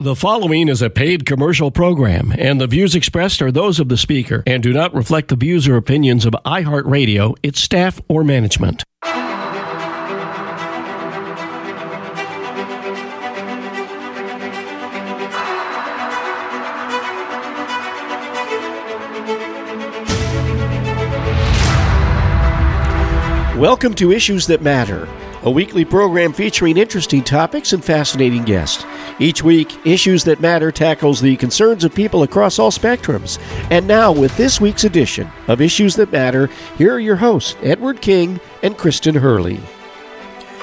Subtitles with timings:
[0.00, 3.96] The following is a paid commercial program, and the views expressed are those of the
[3.96, 8.84] speaker and do not reflect the views or opinions of iHeartRadio, its staff, or management.
[23.58, 25.08] Welcome to Issues That Matter,
[25.42, 28.84] a weekly program featuring interesting topics and fascinating guests.
[29.18, 33.38] Each week, Issues That Matter tackles the concerns of people across all spectrums.
[33.70, 38.00] And now, with this week's edition of Issues That Matter, here are your hosts, Edward
[38.00, 39.60] King and Kristen Hurley.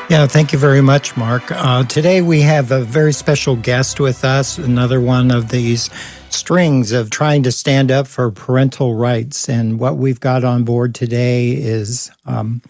[0.07, 1.51] Yeah, thank you very much, Mark.
[1.51, 5.89] Uh, today we have a very special guest with us, another one of these
[6.29, 9.49] strings of trying to stand up for parental rights.
[9.49, 12.61] And what we've got on board today is um,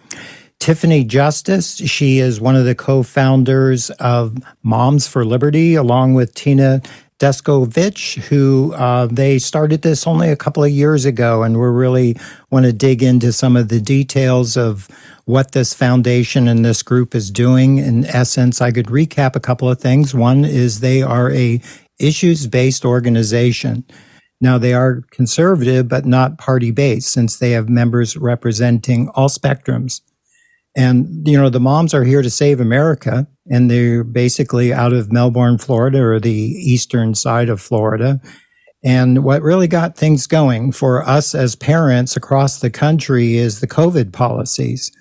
[0.65, 1.75] Tiffany Justice.
[1.75, 6.81] She is one of the co founders of Moms for Liberty, along with Tina
[7.19, 12.17] Descovich, who uh, they started this only a couple of years ago, and we really
[12.49, 14.87] want to dig into some of the details of
[15.25, 17.77] what this foundation and this group is doing.
[17.77, 20.15] In essence, I could recap a couple of things.
[20.15, 21.61] One is they are a
[21.99, 23.83] issues based organization.
[24.41, 30.01] Now they are conservative, but not party based, since they have members representing all spectrums.
[30.75, 35.11] And, you know, the moms are here to save America and they're basically out of
[35.11, 38.19] Melbourne, Florida or the eastern side of Florida.
[38.83, 43.67] And what really got things going for us as parents across the country is the
[43.67, 44.91] COVID policies.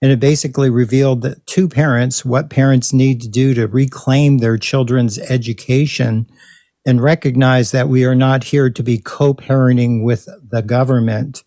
[0.00, 4.56] And it basically revealed that to parents what parents need to do to reclaim their
[4.56, 6.26] children's education
[6.86, 11.42] and recognize that we are not here to be co-parenting with the government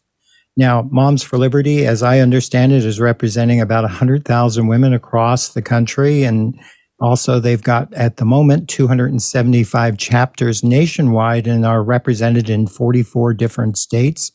[0.58, 5.62] now, Moms for Liberty, as I understand it, is representing about 100,000 women across the
[5.62, 6.24] country.
[6.24, 6.60] And
[7.00, 13.78] also, they've got at the moment 275 chapters nationwide and are represented in 44 different
[13.78, 14.32] states.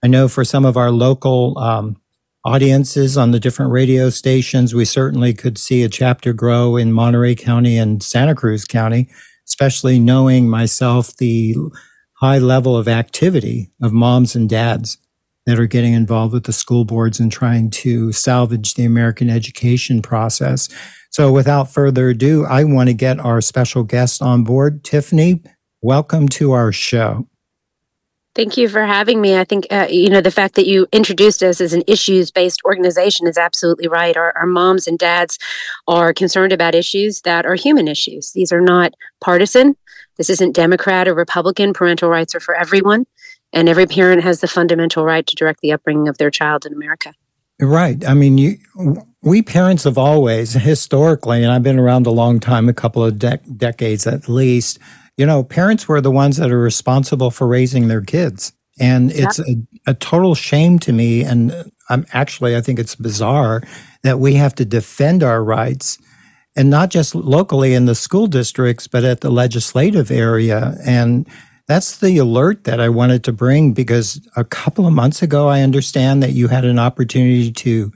[0.00, 1.96] I know for some of our local um,
[2.44, 7.34] audiences on the different radio stations, we certainly could see a chapter grow in Monterey
[7.34, 9.08] County and Santa Cruz County,
[9.48, 11.56] especially knowing myself the
[12.20, 14.98] high level of activity of moms and dads
[15.46, 20.00] that are getting involved with the school boards and trying to salvage the American education
[20.00, 20.68] process.
[21.10, 24.82] So without further ado, I want to get our special guest on board.
[24.84, 25.42] Tiffany,
[25.82, 27.28] welcome to our show.
[28.34, 29.38] Thank you for having me.
[29.38, 32.60] I think, uh, you know, the fact that you introduced us as an issues based
[32.64, 34.16] organization is absolutely right.
[34.16, 35.38] Our, our moms and dads
[35.86, 38.32] are concerned about issues that are human issues.
[38.32, 39.76] These are not partisan.
[40.16, 41.72] This isn't Democrat or Republican.
[41.72, 43.06] Parental rights are for everyone
[43.54, 46.72] and every parent has the fundamental right to direct the upbringing of their child in
[46.74, 47.14] America.
[47.60, 48.04] Right.
[48.06, 48.56] I mean, you,
[49.22, 53.18] we parents have always historically, and I've been around a long time, a couple of
[53.18, 54.80] de- decades at least.
[55.16, 59.38] You know, parents were the ones that are responsible for raising their kids, and it's
[59.38, 59.56] a,
[59.86, 61.22] a total shame to me.
[61.22, 63.62] And I'm actually, I think it's bizarre
[64.02, 65.96] that we have to defend our rights
[66.56, 70.76] and not just locally in the school districts, but at the legislative area.
[70.84, 71.28] And
[71.66, 75.62] that's the alert that I wanted to bring because a couple of months ago, I
[75.62, 77.92] understand that you had an opportunity to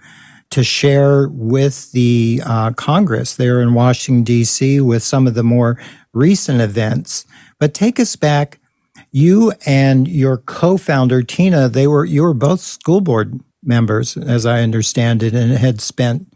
[0.50, 4.80] to share with the uh, Congress there in Washington D.C.
[4.80, 5.78] with some of the more
[6.14, 7.26] recent events.
[7.58, 8.58] But take us back.
[9.12, 14.62] You and your co-founder Tina, they were you were both school board members, as I
[14.62, 16.32] understand it, and had spent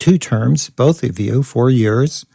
[0.00, 2.26] two terms, both of you, four years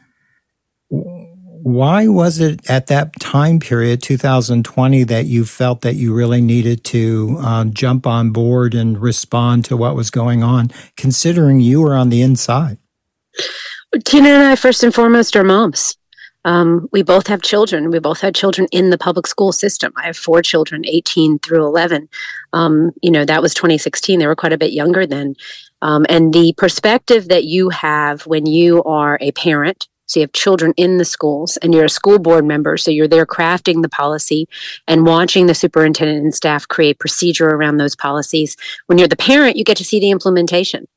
[1.62, 6.84] why was it at that time period, 2020, that you felt that you really needed
[6.86, 11.96] to uh, jump on board and respond to what was going on, considering you were
[11.96, 12.78] on the inside?
[14.06, 15.98] Tina and I, first and foremost, are moms.
[16.46, 17.92] Um, we both have children.
[17.92, 19.92] We both had children in the public school system.
[19.98, 22.08] I have four children, 18 through 11.
[22.54, 24.20] Um, you know, that was 2016.
[24.20, 25.36] They were quite a bit younger then.
[25.82, 30.32] Um, and the perspective that you have when you are a parent, so you have
[30.34, 32.78] children in the schools and you're a school board member.
[32.78, 34.48] So you're there crafting the policy
[34.88, 38.58] and watching the superintendent and staff create procedure around those policies.
[38.88, 40.88] When you're the parent, you get to see the implementation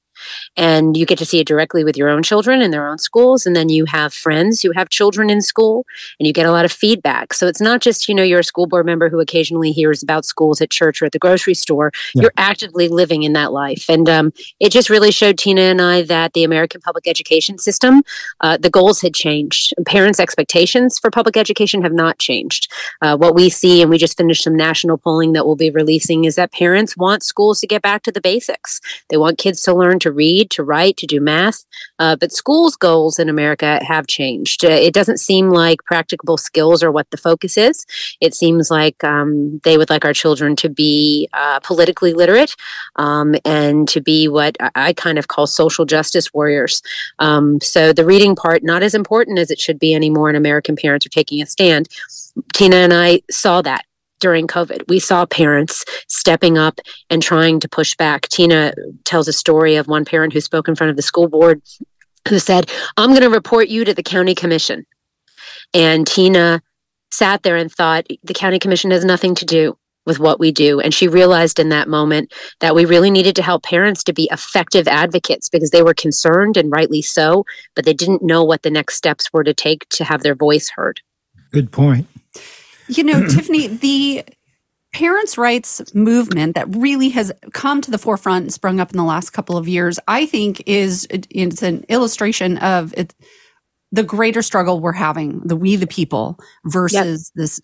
[0.56, 3.47] and you get to see it directly with your own children in their own schools.
[3.47, 5.87] And then you have friends who have children in school
[6.19, 7.32] and you get a lot of feedback.
[7.32, 10.25] So it's not just you know you're a school board member who occasionally hears about
[10.25, 11.93] schools at church or at the grocery store.
[12.15, 12.23] Yeah.
[12.23, 13.88] you're actively living in that life.
[13.88, 18.03] And um, it just really showed tina and i that the american public education system
[18.41, 19.75] uh, the goals had changed.
[19.87, 22.71] Parents expectations for public education have not changed.
[23.03, 26.25] Uh, what we see and we just finished some national polling that we'll be releasing
[26.25, 28.81] is that parents want schools to get back to the basics.
[29.09, 31.64] They want kids to learn to read, to write, to do math.
[31.99, 34.64] Uh, but schools' goals in America have changed.
[34.64, 37.87] Uh, it doesn't seem like practicable skills are what the focus is.
[38.20, 42.55] It seems like um, they would like our children to be uh, politically literate
[42.96, 46.82] um, and to be what I kind of call social justice warriors.
[47.19, 50.76] Um, so the reading part, not as important as it should be anymore, and American
[50.76, 51.88] parents are taking a stand.
[52.52, 53.84] Tina and I saw that
[54.20, 54.88] during COVID.
[54.88, 58.28] We saw parents stepping up and trying to push back.
[58.28, 58.72] Tina
[59.05, 61.62] tells a story of one parent who spoke in front of the school board
[62.28, 64.87] who said, I'm going to report you to the county commission.
[65.75, 66.62] And Tina
[67.11, 69.76] sat there and thought, the county commission has nothing to do
[70.06, 70.81] with what we do.
[70.81, 74.28] And she realized in that moment that we really needed to help parents to be
[74.32, 77.44] effective advocates because they were concerned and rightly so,
[77.75, 80.70] but they didn't know what the next steps were to take to have their voice
[80.70, 81.00] heard.
[81.52, 82.06] Good point.
[82.97, 84.25] You know, Tiffany, the
[84.93, 89.05] parents' rights movement that really has come to the forefront and sprung up in the
[89.05, 93.15] last couple of years, I think is it's an illustration of it,
[93.93, 97.43] the greater struggle we're having, the we the people versus yep.
[97.43, 97.61] this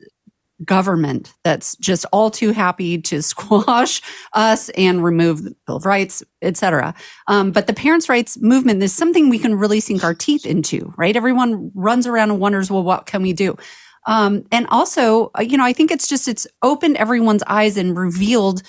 [0.65, 4.01] government that's just all too happy to squash
[4.33, 6.95] us and remove the Bill of Rights, etc.
[7.27, 10.95] Um, but the parents' rights movement is something we can really sink our teeth into,
[10.97, 11.17] right?
[11.17, 13.57] Everyone runs around and wonders, well, what can we do?
[14.07, 17.99] Um, and also, uh, you know, I think it's just, it's opened everyone's eyes and
[17.99, 18.63] revealed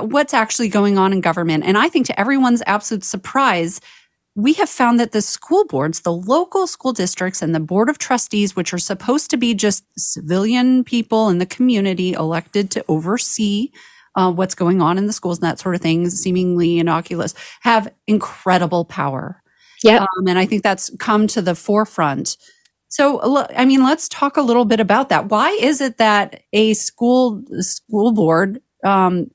[0.00, 1.64] what's actually going on in government.
[1.64, 3.80] And I think to everyone's absolute surprise,
[4.34, 7.98] we have found that the school boards, the local school districts and the board of
[7.98, 13.70] trustees, which are supposed to be just civilian people in the community elected to oversee
[14.14, 17.92] uh, what's going on in the schools and that sort of thing, seemingly innocuous, have
[18.06, 19.42] incredible power.
[19.82, 20.00] Yeah.
[20.00, 22.36] Um, and I think that's come to the forefront
[22.96, 25.28] so, I mean, let's talk a little bit about that.
[25.28, 29.30] Why is it that a school school board um,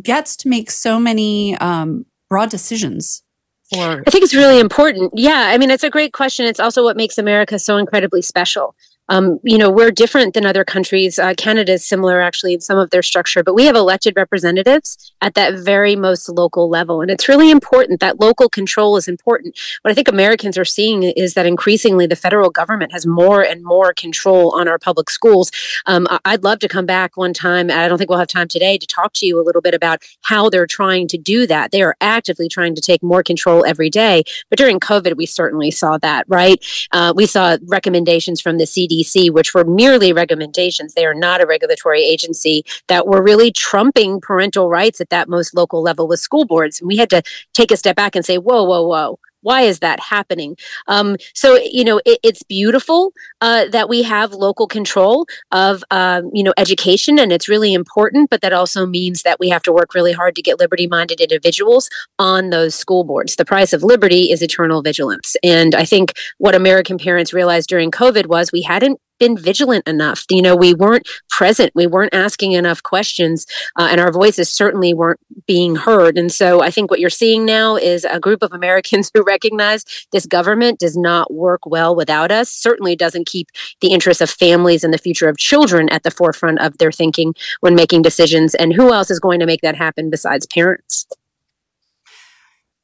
[0.00, 3.22] gets to make so many um, broad decisions?
[3.70, 5.12] For- I think it's really important.
[5.14, 6.46] Yeah, I mean, it's a great question.
[6.46, 8.74] It's also what makes America so incredibly special.
[9.08, 11.18] Um, you know, we're different than other countries.
[11.18, 15.12] Uh, Canada is similar, actually, in some of their structure, but we have elected representatives
[15.20, 17.00] at that very most local level.
[17.00, 19.58] And it's really important that local control is important.
[19.82, 23.62] What I think Americans are seeing is that increasingly the federal government has more and
[23.62, 25.50] more control on our public schools.
[25.86, 27.70] Um, I'd love to come back one time.
[27.70, 30.02] I don't think we'll have time today to talk to you a little bit about
[30.22, 31.70] how they're trying to do that.
[31.70, 34.24] They are actively trying to take more control every day.
[34.50, 36.64] But during COVID, we certainly saw that, right?
[36.92, 40.94] Uh, we saw recommendations from the CDC CDC, which were merely recommendations.
[40.94, 45.54] They are not a regulatory agency that were really trumping parental rights at that most
[45.54, 46.80] local level with school boards.
[46.80, 47.22] And we had to
[47.54, 50.56] take a step back and say, whoa, whoa, whoa why is that happening?
[50.88, 56.30] Um, so you know it, it's beautiful uh, that we have local control of um,
[56.34, 59.72] you know education and it's really important but that also means that we have to
[59.72, 61.88] work really hard to get liberty minded individuals
[62.18, 63.36] on those school boards.
[63.36, 65.36] The price of liberty is eternal vigilance.
[65.44, 70.24] And i think what american parents realized during covid was we hadn't been vigilant enough.
[70.30, 73.46] You know, we weren't present, we weren't asking enough questions,
[73.78, 76.18] uh, and our voices certainly weren't being heard.
[76.18, 79.84] And so I think what you're seeing now is a group of Americans who recognize
[80.12, 83.48] this government does not work well without us, certainly doesn't keep
[83.80, 87.34] the interests of families and the future of children at the forefront of their thinking
[87.60, 88.54] when making decisions.
[88.54, 91.06] And who else is going to make that happen besides parents?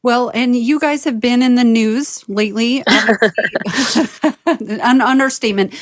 [0.05, 2.82] Well, and you guys have been in the news lately.
[4.46, 5.75] An understatement.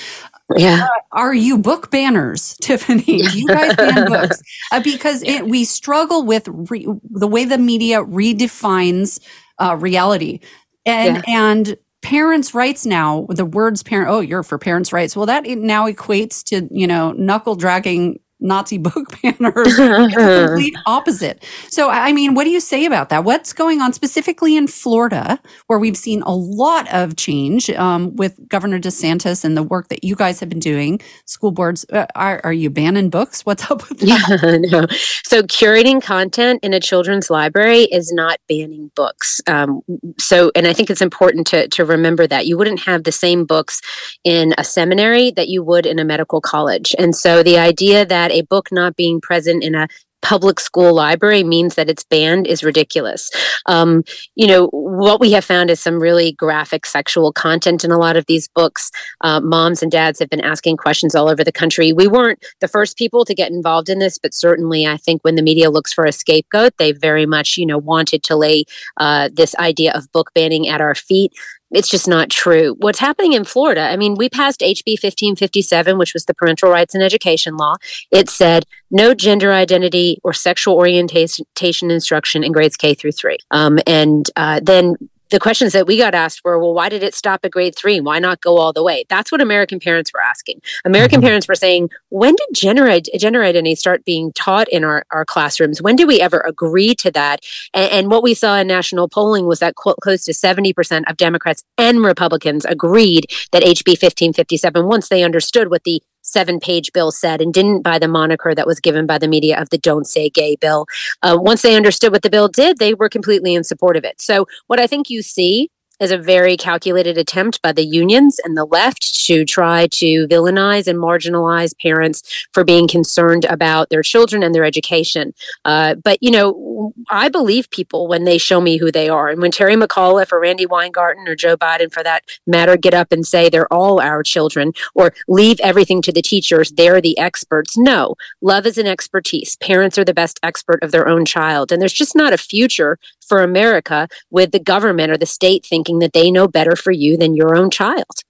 [0.57, 0.85] Yeah.
[0.85, 3.03] Uh, are you book banners, Tiffany?
[3.03, 4.43] Do you guys ban books?
[4.73, 9.21] Uh, because it, we struggle with re- the way the media redefines
[9.59, 10.41] uh, reality.
[10.87, 11.23] And, yeah.
[11.27, 15.15] and parents' rights now, the words parent, oh, you're for parents' rights.
[15.15, 19.77] Well, that now equates to, you know, knuckle dragging Nazi book banners.
[19.77, 21.45] the complete opposite.
[21.69, 23.25] So, I mean, what do you say about that?
[23.25, 28.49] What's going on specifically in Florida, where we've seen a lot of change um, with
[28.49, 31.01] Governor DeSantis and the work that you guys have been doing?
[31.27, 33.45] School boards, uh, are, are you banning books?
[33.45, 34.41] What's up with that?
[34.43, 34.87] Yeah, no.
[35.25, 39.41] So, curating content in a children's library is not banning books.
[39.47, 39.83] Um,
[40.19, 43.45] so, and I think it's important to, to remember that you wouldn't have the same
[43.45, 43.81] books
[44.25, 46.95] in a seminary that you would in a medical college.
[46.99, 49.89] And so, the idea that that a book not being present in a
[50.23, 53.31] public school library means that it's banned is ridiculous.
[53.65, 57.99] Um, you know, what we have found is some really graphic sexual content in a
[57.99, 58.91] lot of these books.
[59.23, 61.93] Uh, moms and dads have been asking questions all over the country.
[61.93, 65.37] We weren't the first people to get involved in this, but certainly I think when
[65.37, 68.65] the media looks for a scapegoat, they very much, you know, wanted to lay
[68.99, 71.33] uh, this idea of book banning at our feet
[71.71, 72.77] it's just not true.
[72.79, 73.83] What's happening in Florida?
[73.83, 77.77] I mean, we passed HB 1557, which was the parental rights and education law.
[78.11, 83.39] It said no gender identity or sexual orientation instruction in grades K through three.
[83.51, 84.97] Um, and uh, then
[85.31, 88.01] the questions that we got asked were, well, why did it stop at grade three?
[88.01, 89.05] Why not go all the way?
[89.09, 90.61] That's what American parents were asking.
[90.85, 91.27] American mm-hmm.
[91.27, 95.81] parents were saying, when did gender, gender identity start being taught in our, our classrooms?
[95.81, 97.41] When did we ever agree to that?
[97.75, 101.65] And, and what we saw in national polling was that close to 70% of Democrats
[101.79, 107.41] and Republicans agreed that HB 1557, once they understood what the seven page bill said
[107.41, 110.31] and didn't buy the moniker that was given by the media of the Don't Say
[110.31, 110.87] Gay bill.
[111.23, 114.21] Uh, once they understood what the bill did, they were completely in support of it.
[114.21, 115.71] So, what I think you see
[116.01, 120.87] is a very calculated attempt by the unions and the left to try to villainize
[120.87, 125.35] and marginalize parents for being concerned about their children and their education.
[125.65, 129.29] Uh, but, you know, I believe people when they show me who they are.
[129.29, 133.13] And when Terry McAuliffe or Randi Weingarten or Joe Biden, for that matter, get up
[133.13, 137.77] and say they're all our children or leave everything to the teachers, they're the experts.
[137.77, 139.57] No, love is an expertise.
[139.57, 141.71] Parents are the best expert of their own child.
[141.71, 142.99] And there's just not a future
[143.31, 147.17] for America with the government or the state thinking that they know better for you
[147.17, 148.25] than your own child.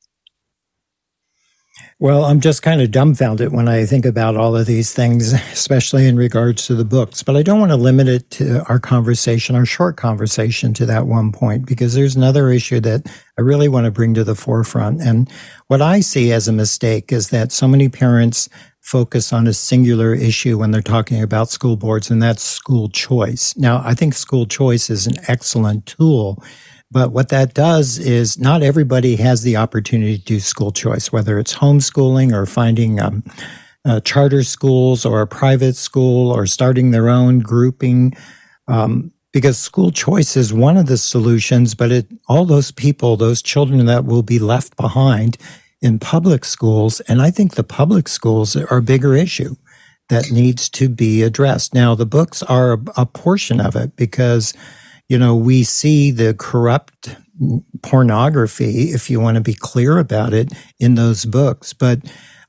[1.98, 6.06] Well, I'm just kind of dumbfounded when I think about all of these things, especially
[6.06, 7.22] in regards to the books.
[7.22, 11.06] But I don't want to limit it to our conversation, our short conversation to that
[11.06, 13.06] one point, because there's another issue that
[13.38, 15.00] I really want to bring to the forefront.
[15.00, 15.30] And
[15.68, 18.48] what I see as a mistake is that so many parents
[18.90, 23.56] focus on a singular issue when they're talking about school boards, and that's school choice.
[23.56, 26.42] Now, I think school choice is an excellent tool
[26.92, 31.38] but what that does is not everybody has the opportunity to do school choice, whether
[31.38, 33.22] it's homeschooling or finding um,
[33.84, 38.14] uh, charter schools or a private school or starting their own grouping.
[38.66, 43.40] Um, because school choice is one of the solutions, but it, all those people, those
[43.40, 45.36] children that will be left behind
[45.82, 49.56] in public schools, and I think the public schools are a bigger issue
[50.08, 51.72] that needs to be addressed.
[51.72, 54.52] Now, the books are a, portion of it because
[55.10, 57.16] you know, we see the corrupt
[57.82, 61.72] pornography, if you want to be clear about it, in those books.
[61.72, 61.98] But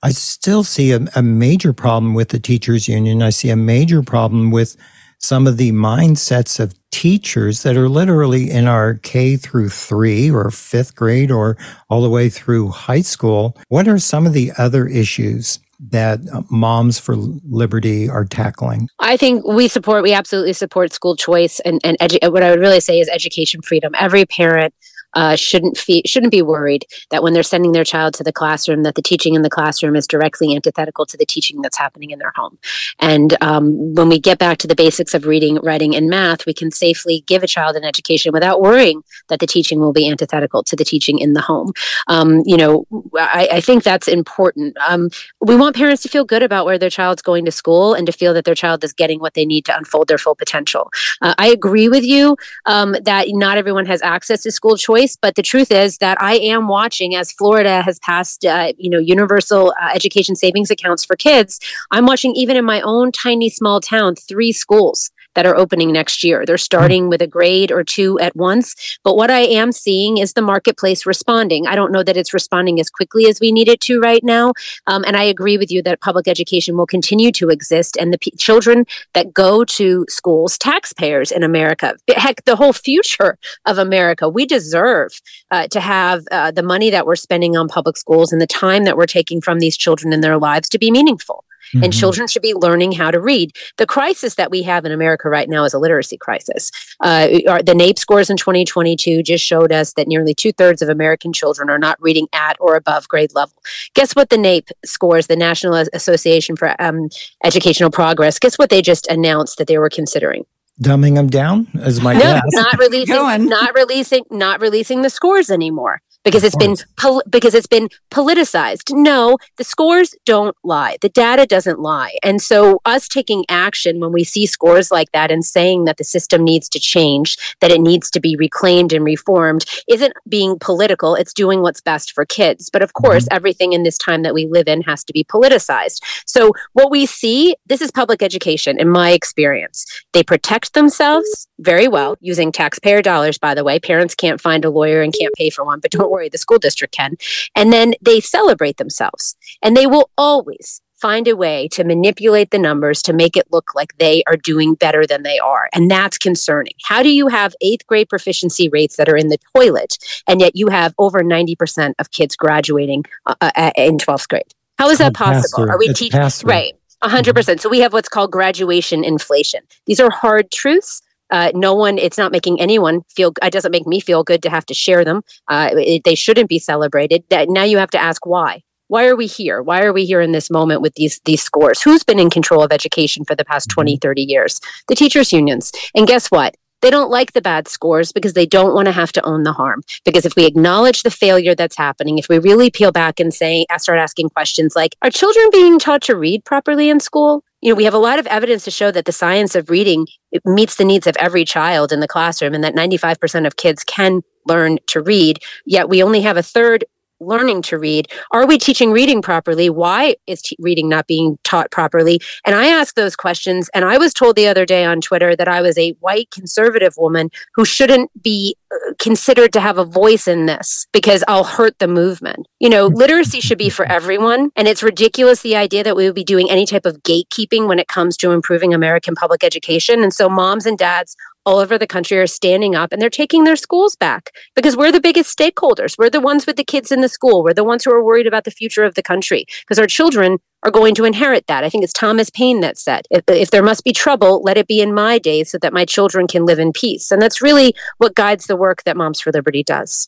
[0.04, 3.24] I still see a, a, major problem with the teachers union.
[3.24, 4.78] I see a major problem with
[5.18, 10.52] some of the mindsets of teachers that are literally in our K through three or
[10.52, 11.58] fifth grade or
[11.90, 13.58] all the way through high school.
[13.70, 18.88] What are some of the other issues that uh, Moms for Liberty are tackling?
[19.00, 22.60] I think we support, we absolutely support school choice and, and edu- what I would
[22.60, 23.94] really say is education freedom.
[23.98, 24.74] Every parent
[25.14, 28.84] uh, shouldn't fe- shouldn't be worried that when they're sending their child to the classroom
[28.84, 32.20] that the teaching in the classroom is directly antithetical to the teaching that's happening in
[32.20, 32.58] their home.
[33.00, 36.54] And um, when we get back to the basics of reading, writing, and math, we
[36.54, 40.64] can safely give a child an education without worrying that the teaching will be antithetical
[40.64, 41.74] to the teaching in the home.
[42.08, 42.86] Um, you know,
[43.18, 44.78] I, I, think that's important.
[44.88, 48.06] Um, we want parents to feel good about where their child's going to school and
[48.08, 50.92] to feel that their child is getting what they need to unfold their full potential.
[51.22, 55.18] Uh, I agree with you um, that not everyone has access to school choice choice.
[55.22, 59.00] But the truth is that I am watching as Florida has passed, uh, you know,
[59.00, 61.60] universal uh, education savings accounts for kids.
[61.92, 66.24] I'm watching even in my own tiny small town, three schools that are opening next
[66.24, 66.46] year.
[66.46, 68.98] They're starting with a grade or two at once.
[69.04, 71.68] But what I am seeing is the marketplace responding.
[71.68, 74.54] I don't know that it's responding as quickly as we need it to right now.
[74.88, 77.98] Um, and I agree with you that public education will continue to exist.
[77.98, 83.38] And the p- children that go to schools, taxpayers in America, heck, the whole future
[83.66, 85.12] of America, we deserve
[85.52, 88.84] uh, to have uh, the money that we're spending on public schools and the time
[88.84, 91.44] that we're taking from these children in their lives to be meaningful.
[91.74, 91.84] Mm-hmm.
[91.84, 93.54] And children should be learning how to read.
[93.78, 96.72] The crisis that we have in America right now is a literacy crisis.
[97.00, 101.32] Uh, the NAEP scores in 2022 just showed us that nearly two thirds of American
[101.34, 103.56] children are not reading at or above grade level.
[103.94, 107.10] Guess what the NAEP scores, the National Association for um,
[107.44, 110.46] Educational Progress, guess what they just announced that they were considering?
[110.82, 112.42] dumbing them down as my no, guess.
[112.54, 117.68] not releasing, not releasing, not releasing the scores anymore because it's been pol- because it's
[117.68, 118.94] been politicized.
[118.94, 120.98] No, the scores don't lie.
[121.02, 122.18] The data doesn't lie.
[122.24, 126.04] And so us taking action when we see scores like that and saying that the
[126.04, 131.16] system needs to change, that it needs to be reclaimed and reformed isn't being political.
[131.16, 132.70] It's doing what's best for kids.
[132.70, 133.36] But of course, mm-hmm.
[133.36, 136.02] everything in this time that we live in has to be politicized.
[136.26, 139.86] So what we see, this is public education in my experience.
[140.14, 143.80] They protect themselves very well using taxpayer dollars by the way.
[143.80, 146.60] Parents can't find a lawyer and can't pay for one, but don't worry, the school
[146.60, 147.16] district can.
[147.56, 149.36] And then they celebrate themselves.
[149.62, 153.72] And they will always find a way to manipulate the numbers to make it look
[153.74, 155.68] like they are doing better than they are.
[155.74, 156.74] And that's concerning.
[156.84, 160.56] How do you have eighth grade proficiency rates that are in the toilet, and yet
[160.56, 164.54] you have over 90% of kids graduating uh, uh in 12th grade?
[164.78, 165.70] How is that possible?
[165.70, 166.20] Are we teaching?
[166.44, 166.74] Right.
[167.04, 167.34] 100%.
[167.34, 169.62] percent So we have what's called graduation inflation.
[169.88, 171.02] These are hard truths.
[171.32, 174.50] Uh, no one, it's not making anyone feel, it doesn't make me feel good to
[174.50, 175.22] have to share them.
[175.48, 177.24] Uh, it, they shouldn't be celebrated.
[177.30, 178.62] That now you have to ask why.
[178.92, 179.64] Why are we here?
[179.64, 181.82] Why are we here in this moment with these these scores?
[181.82, 183.96] Who's been in control of education for the past mm-hmm.
[183.96, 184.60] 20 30 years?
[184.90, 185.72] The teachers unions.
[185.96, 186.56] And guess what?
[186.82, 189.54] They don't like the bad scores because they don't want to have to own the
[189.54, 189.84] harm.
[190.04, 193.66] Because if we acknowledge the failure that's happening if we really peel back and say
[193.78, 197.76] start asking questions like are children being taught to read properly in school you know
[197.76, 200.08] we have a lot of evidence to show that the science of reading
[200.46, 204.22] meets the needs of every child in the classroom and that 95% of kids can
[204.46, 206.84] learn to read yet we only have a third
[207.22, 208.12] learning to read?
[208.32, 209.70] Are we teaching reading properly?
[209.70, 212.20] Why is t- reading not being taught properly?
[212.46, 213.70] And I ask those questions.
[213.74, 216.96] And I was told the other day on Twitter that I was a white conservative
[216.98, 221.78] woman who shouldn't be uh, considered to have a voice in this because I'll hurt
[221.80, 222.48] the movement.
[222.60, 224.52] You know, literacy should be for everyone.
[224.56, 227.80] And it's ridiculous the idea that we would be doing any type of gatekeeping when
[227.80, 230.04] it comes to improving American public education.
[230.04, 233.44] And so moms and dads all over the country are standing up and they're taking
[233.44, 235.96] their schools back because we're the biggest stakeholders.
[235.98, 237.44] We're the ones with the kids in the school.
[237.44, 240.38] We're the ones who are worried about the future of the country because our children
[240.64, 241.64] are going to inherit that.
[241.64, 244.68] I think it's Thomas Paine that said, if, if, there must be trouble, let it
[244.68, 247.10] be in my days so that my children can live in peace.
[247.10, 250.08] And that's really what guides the work that Moms for Liberty does.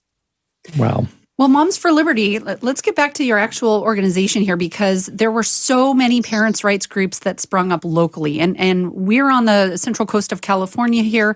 [0.77, 1.07] Wow.
[1.39, 5.41] Well, Moms for Liberty, let's get back to your actual organization here because there were
[5.41, 8.39] so many parents' rights groups that sprung up locally.
[8.39, 11.35] And, and we're on the central coast of California here.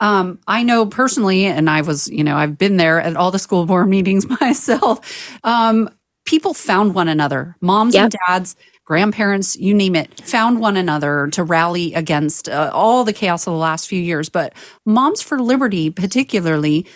[0.00, 3.38] Um, I know personally, and I was, you know, I've been there at all the
[3.38, 5.38] school board meetings myself.
[5.44, 5.88] Um,
[6.26, 8.02] people found one another, moms yep.
[8.04, 13.14] and dads, grandparents, you name it, found one another to rally against uh, all the
[13.14, 14.28] chaos of the last few years.
[14.28, 14.52] But
[14.84, 16.86] Moms for Liberty, particularly,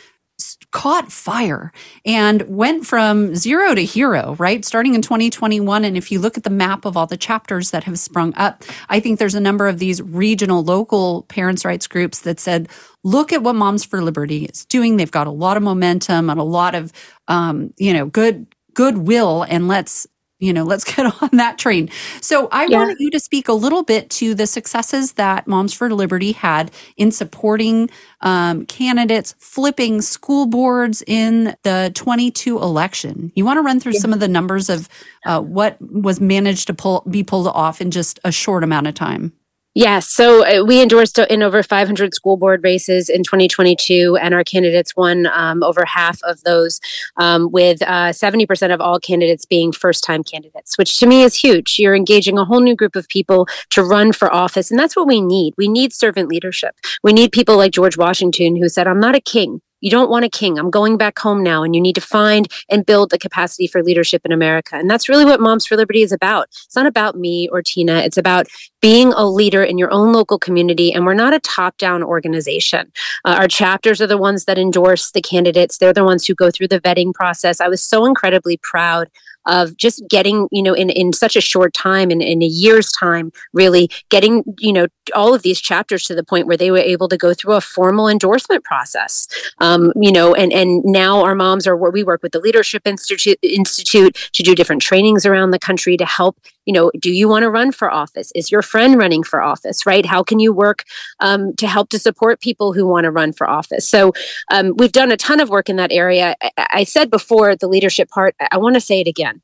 [0.72, 1.72] caught fire
[2.04, 4.64] and went from zero to hero, right?
[4.64, 5.84] Starting in 2021.
[5.84, 8.64] And if you look at the map of all the chapters that have sprung up,
[8.88, 12.68] I think there's a number of these regional, local parents' rights groups that said,
[13.04, 14.96] look at what Moms for Liberty is doing.
[14.96, 16.92] They've got a lot of momentum and a lot of,
[17.28, 20.06] um, you know, good goodwill and let's
[20.42, 21.88] you know, let's get on that train.
[22.20, 22.78] So I yeah.
[22.78, 26.70] wanted you to speak a little bit to the successes that Moms for Liberty had
[26.96, 27.88] in supporting
[28.20, 33.30] um, candidates flipping school boards in the 22 election.
[33.34, 34.00] You want to run through yeah.
[34.00, 34.88] some of the numbers of
[35.24, 38.94] uh, what was managed to pull be pulled off in just a short amount of
[38.94, 39.32] time.
[39.74, 40.06] Yes.
[40.06, 44.94] So uh, we endorsed in over 500 school board races in 2022, and our candidates
[44.94, 46.78] won um, over half of those,
[47.16, 51.34] um, with uh, 70% of all candidates being first time candidates, which to me is
[51.34, 51.78] huge.
[51.78, 55.06] You're engaging a whole new group of people to run for office, and that's what
[55.06, 55.54] we need.
[55.56, 56.76] We need servant leadership.
[57.02, 59.62] We need people like George Washington who said, I'm not a king.
[59.82, 60.58] You don't want a king.
[60.58, 61.62] I'm going back home now.
[61.62, 64.76] And you need to find and build the capacity for leadership in America.
[64.76, 66.48] And that's really what Moms for Liberty is about.
[66.64, 67.98] It's not about me or Tina.
[67.98, 68.46] It's about
[68.80, 70.92] being a leader in your own local community.
[70.92, 72.90] And we're not a top down organization.
[73.24, 76.50] Uh, our chapters are the ones that endorse the candidates, they're the ones who go
[76.50, 77.60] through the vetting process.
[77.60, 79.08] I was so incredibly proud
[79.46, 82.92] of just getting, you know, in, in such a short time, in, in a year's
[82.92, 86.78] time, really getting, you know, all of these chapters to the point where they were
[86.78, 89.26] able to go through a formal endorsement process.
[89.58, 92.82] Um, you know, and and now our moms are where we work with the Leadership
[92.86, 97.28] Institute Institute to do different trainings around the country to help you know do you
[97.28, 98.32] want to run for office?
[98.34, 100.06] Is your friend running for office right?
[100.06, 100.84] How can you work
[101.20, 103.88] um, to help to support people who want to run for office?
[103.88, 104.12] So
[104.50, 106.36] um, we've done a ton of work in that area.
[106.42, 109.40] I, I said before the leadership part i want to say it again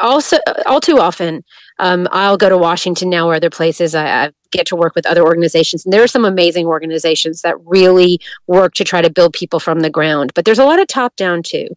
[0.00, 1.42] also all too often
[1.78, 3.94] um, i'll go to washington now or other places.
[3.94, 5.84] I, I, get to work with other organizations.
[5.84, 9.80] And there are some amazing organizations that really work to try to build people from
[9.80, 10.32] the ground.
[10.34, 11.68] But there's a lot of top down too.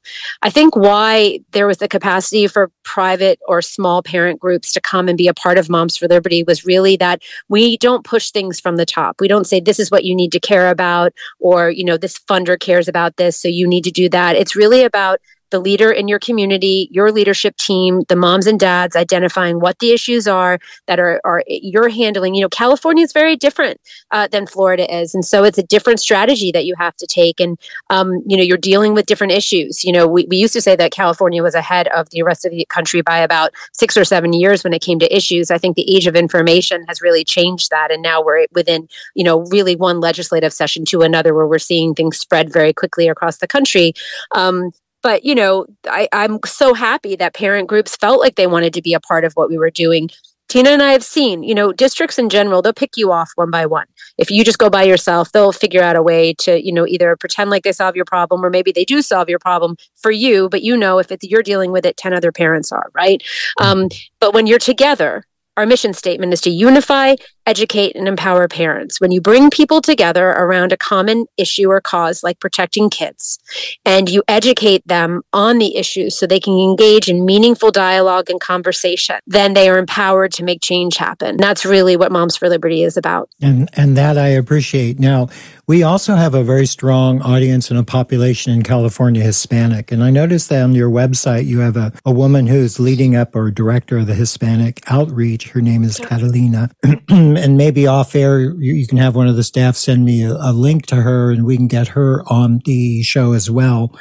[0.42, 5.08] I think why there was the capacity for private or small parent groups to come
[5.08, 8.60] and be a part of moms for liberty was really that we don't push things
[8.60, 9.18] from the top.
[9.20, 12.18] We don't say this is what you need to care about or you know this
[12.20, 14.36] funder cares about this so you need to do that.
[14.36, 15.20] It's really about
[15.54, 19.92] the leader in your community, your leadership team, the moms and dads identifying what the
[19.92, 22.34] issues are that are, are you're handling.
[22.34, 25.13] You know, California is very different uh, than Florida is.
[25.13, 27.39] And so it's a different strategy that you have to take.
[27.39, 27.60] And,
[27.92, 29.84] um, you know, you're dealing with different issues.
[29.84, 32.52] You know, we, we used to say that California was ahead of the rest of
[32.52, 35.52] the country by about six or seven years when it came to issues.
[35.52, 37.92] I think the age of information has really changed that.
[37.92, 41.94] And now we're within, you know, really one legislative session to another where we're seeing
[41.94, 43.94] things spread very quickly across the country.
[44.34, 44.72] Um,
[45.04, 48.82] but you know I, i'm so happy that parent groups felt like they wanted to
[48.82, 50.10] be a part of what we were doing.
[50.50, 53.52] Tina and i have seen you know districts in general they'll pick you off one
[53.52, 53.86] by one.
[54.18, 57.16] If you just go by yourself they'll figure out a way to you know either
[57.16, 60.50] pretend like they solve your problem or maybe they do solve your problem for you
[60.50, 63.22] but you know if it's you're dealing with it 10 other parents are right?
[63.60, 63.89] Um,
[64.20, 65.26] but when you're together
[65.58, 68.99] our mission statement is to unify, educate, and empower parents.
[68.99, 73.39] When you bring people together around a common issue or cause like protecting kids,
[73.86, 78.39] and you educate them on the issues so they can engage in meaningful dialogue and
[78.39, 81.38] conversation, then they are empowered to make change happen.
[81.38, 83.29] That's really what Moms for Liberty is about.
[83.41, 84.99] And and that I appreciate.
[84.99, 85.29] Now,
[85.67, 89.91] we also have a very strong audience and a population in California Hispanic.
[89.91, 93.36] And I noticed that on your website you have a, a woman who's leading up
[93.36, 95.49] or director of the Hispanic outreach.
[95.49, 96.69] Her name is Catalina.
[97.38, 100.34] and maybe off air, you, you, can have one of the staff send me a,
[100.34, 103.98] a, link to her and we can get her on the show as well.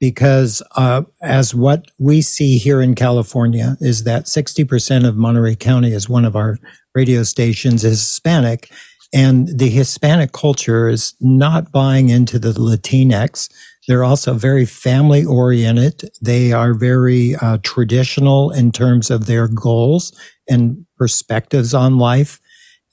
[0.00, 5.92] Because uh, as what we see here in California is that 60% of Monterey County
[5.92, 6.58] is one of our
[6.94, 8.70] radio stations is Hispanic.
[9.12, 13.50] And the Hispanic culture is not buying into the Latinx.
[13.88, 16.10] They're also very family oriented.
[16.20, 20.12] They are very uh, traditional in terms of their goals
[20.48, 22.38] and perspectives on life.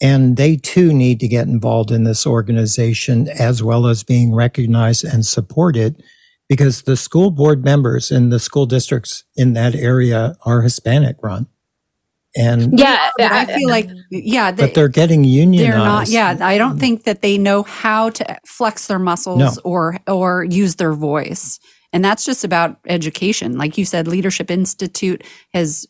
[0.06, 5.04] And they too need to get involved in this organization as well as being recognized
[5.04, 6.04] and supported
[6.48, 11.48] because the school board members in the school districts in that area are Hispanic run.
[12.38, 16.12] And yeah, I feel like yeah, they, but they're getting unionized.
[16.12, 16.40] They're not.
[16.40, 19.54] Yeah, I don't think that they know how to flex their muscles no.
[19.64, 21.60] or or use their voice,
[21.94, 23.58] and that's just about education.
[23.58, 25.88] Like you said, Leadership Institute has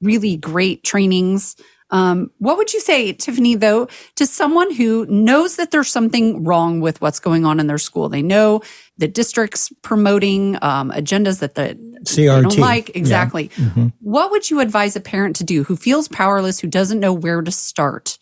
[0.00, 1.54] really great trainings.
[1.92, 6.80] Um, what would you say, Tiffany, though, to someone who knows that there's something wrong
[6.80, 8.08] with what's going on in their school?
[8.08, 8.62] They know
[8.96, 12.16] the district's promoting um, agendas that the CRT.
[12.16, 12.96] they don't like.
[12.96, 13.50] Exactly.
[13.56, 13.64] Yeah.
[13.64, 13.86] Mm-hmm.
[14.00, 17.42] What would you advise a parent to do who feels powerless, who doesn't know where
[17.42, 18.18] to start?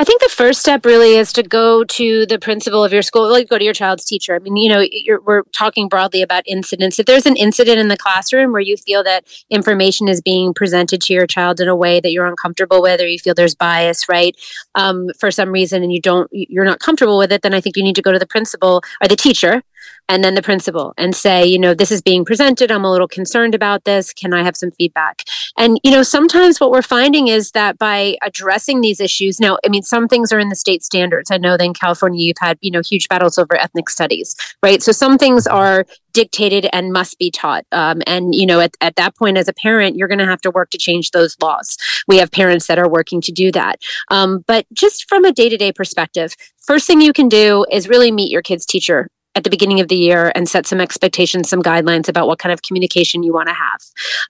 [0.00, 3.28] I think the first step really is to go to the principal of your school,
[3.28, 4.36] like go to your child's teacher.
[4.36, 4.84] I mean, you know,
[5.24, 7.00] we're talking broadly about incidents.
[7.00, 11.00] If there's an incident in the classroom where you feel that information is being presented
[11.02, 14.08] to your child in a way that you're uncomfortable with, or you feel there's bias,
[14.08, 14.36] right,
[14.76, 17.76] um, for some reason, and you don't, you're not comfortable with it, then I think
[17.76, 19.64] you need to go to the principal or the teacher
[20.08, 22.70] and then the principal and say, you know, this is being presented.
[22.70, 24.12] I'm a little concerned about this.
[24.12, 25.22] Can I have some feedback?
[25.56, 29.68] And, you know, sometimes what we're finding is that by addressing these issues, now, I
[29.68, 31.30] mean, some things are in the state standards.
[31.30, 34.82] I know that in California, you've had, you know, huge battles over ethnic studies, right?
[34.82, 37.64] So some things are dictated and must be taught.
[37.70, 40.40] Um, and, you know, at, at that point, as a parent, you're going to have
[40.40, 41.76] to work to change those laws.
[42.08, 43.80] We have parents that are working to do that.
[44.10, 47.88] Um, but just from a day to day perspective, first thing you can do is
[47.88, 51.48] really meet your kid's teacher at the beginning of the year and set some expectations,
[51.48, 53.80] some guidelines about what kind of communication you want to have.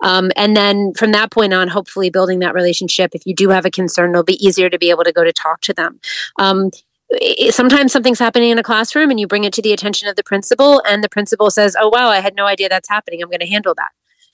[0.02, 3.14] Um, and then from that point on, hopefully building that relationship.
[3.14, 5.32] If you do have a concern, it'll be easier to be able to go to
[5.32, 5.98] talk to them.
[6.38, 6.70] Um,
[7.48, 10.22] sometimes something's happening in a classroom and you bring it to the attention of the
[10.22, 13.40] principal and the principal says oh wow i had no idea that's happening i'm going
[13.40, 13.88] to handle that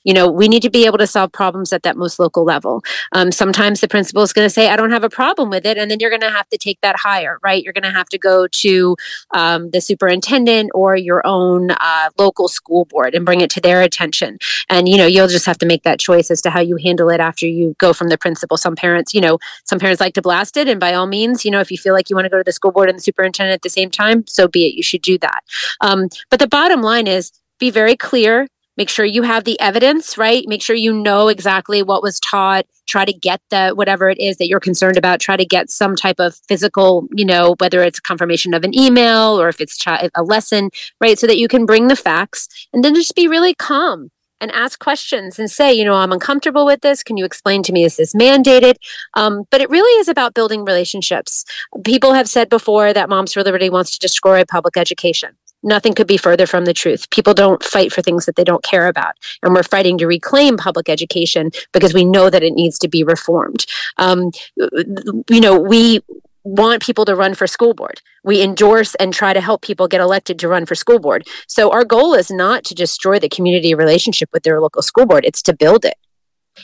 [0.05, 2.83] you know we need to be able to solve problems at that most local level.
[3.13, 5.77] Um, sometimes the principal is going to say i don't have a problem with it
[5.79, 7.63] and then you're going to have to take that higher right?
[7.63, 8.97] You're going to have to go to
[9.33, 13.83] um, the superintendent or your own uh, local school board and bring it to their
[13.83, 14.39] attention.
[14.69, 17.11] And you know you'll just have to make that choice as to how you handle
[17.11, 18.57] it after you go from the principal.
[18.57, 21.51] Some parents you know some parents like to blast it and by all means you
[21.51, 23.03] know if you feel like you want to go to the school board and the
[23.03, 24.75] superintendent at the same time so be it.
[24.75, 25.43] You should do that.
[25.81, 30.17] Um, but the bottom line is be very clear make sure you have the evidence
[30.19, 34.19] right make sure you know exactly what was taught try to get the whatever it
[34.19, 37.83] is that you're concerned about try to get some type of physical you know whether
[37.83, 41.67] it's confirmation of an email or if it's a lesson right so that you can
[41.67, 44.11] bring the facts and then just be really calm
[44.41, 47.03] and ask questions and say, you know, I'm uncomfortable with this.
[47.03, 48.75] Can you explain to me, is this mandated?
[49.15, 51.45] Um, but it really is about building relationships.
[51.85, 56.07] People have said before that Moms for Liberty wants to destroy public education nothing could
[56.07, 57.11] be further from the truth.
[57.11, 59.15] People don't fight for things that they don't care about.
[59.43, 63.03] And we're fighting to reclaim public education because we know that it needs to be
[63.03, 63.67] reformed.
[63.97, 66.01] Um, you know, we
[66.45, 68.03] want people to run for school board.
[68.23, 71.27] We endorse and try to help people get elected to run for school board.
[71.49, 75.25] So our goal is not to destroy the community relationship with their local school board,
[75.25, 75.97] it's to build it.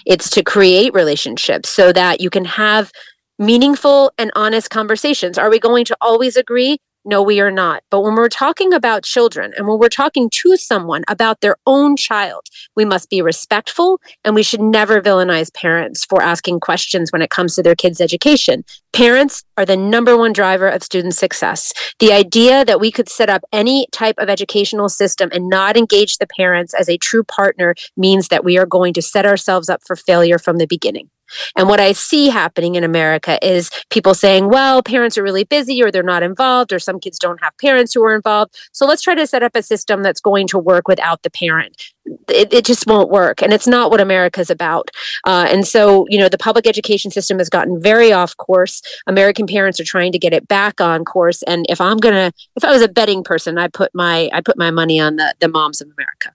[0.07, 2.93] It's to create relationships so that you can have
[3.39, 5.39] meaningful and honest conversations.
[5.39, 6.79] Are we going to always agree?
[7.05, 7.83] No, we are not.
[7.91, 11.97] But when we're talking about children and when we're talking to someone about their own
[11.97, 12.43] child,
[12.77, 17.31] we must be respectful and we should never villainize parents for asking questions when it
[17.31, 18.65] comes to their kids' education.
[18.93, 21.73] Parents are the number one driver of student success.
[22.01, 26.19] The idea that we could set up any type of educational system and not engage
[26.19, 29.81] the parents as a true partner means that we are going to set ourselves up
[29.87, 31.09] for failure from the beginning.
[31.57, 35.83] And what I see happening in America is people saying, well, parents are really busy
[35.83, 38.57] or they're not involved, or some kids don't have parents who are involved.
[38.73, 41.93] So let's try to set up a system that's going to work without the parent.
[42.29, 43.43] It, it just won't work.
[43.43, 44.91] And it's not what America's about.
[45.25, 48.83] Uh, and so, you know, the public education system has gotten very off course.
[49.07, 51.43] American parents are trying to get it back on course.
[51.45, 54.41] And if I'm going to, if I was a betting person, I put my, I
[54.41, 56.33] put my money on the, the moms of America.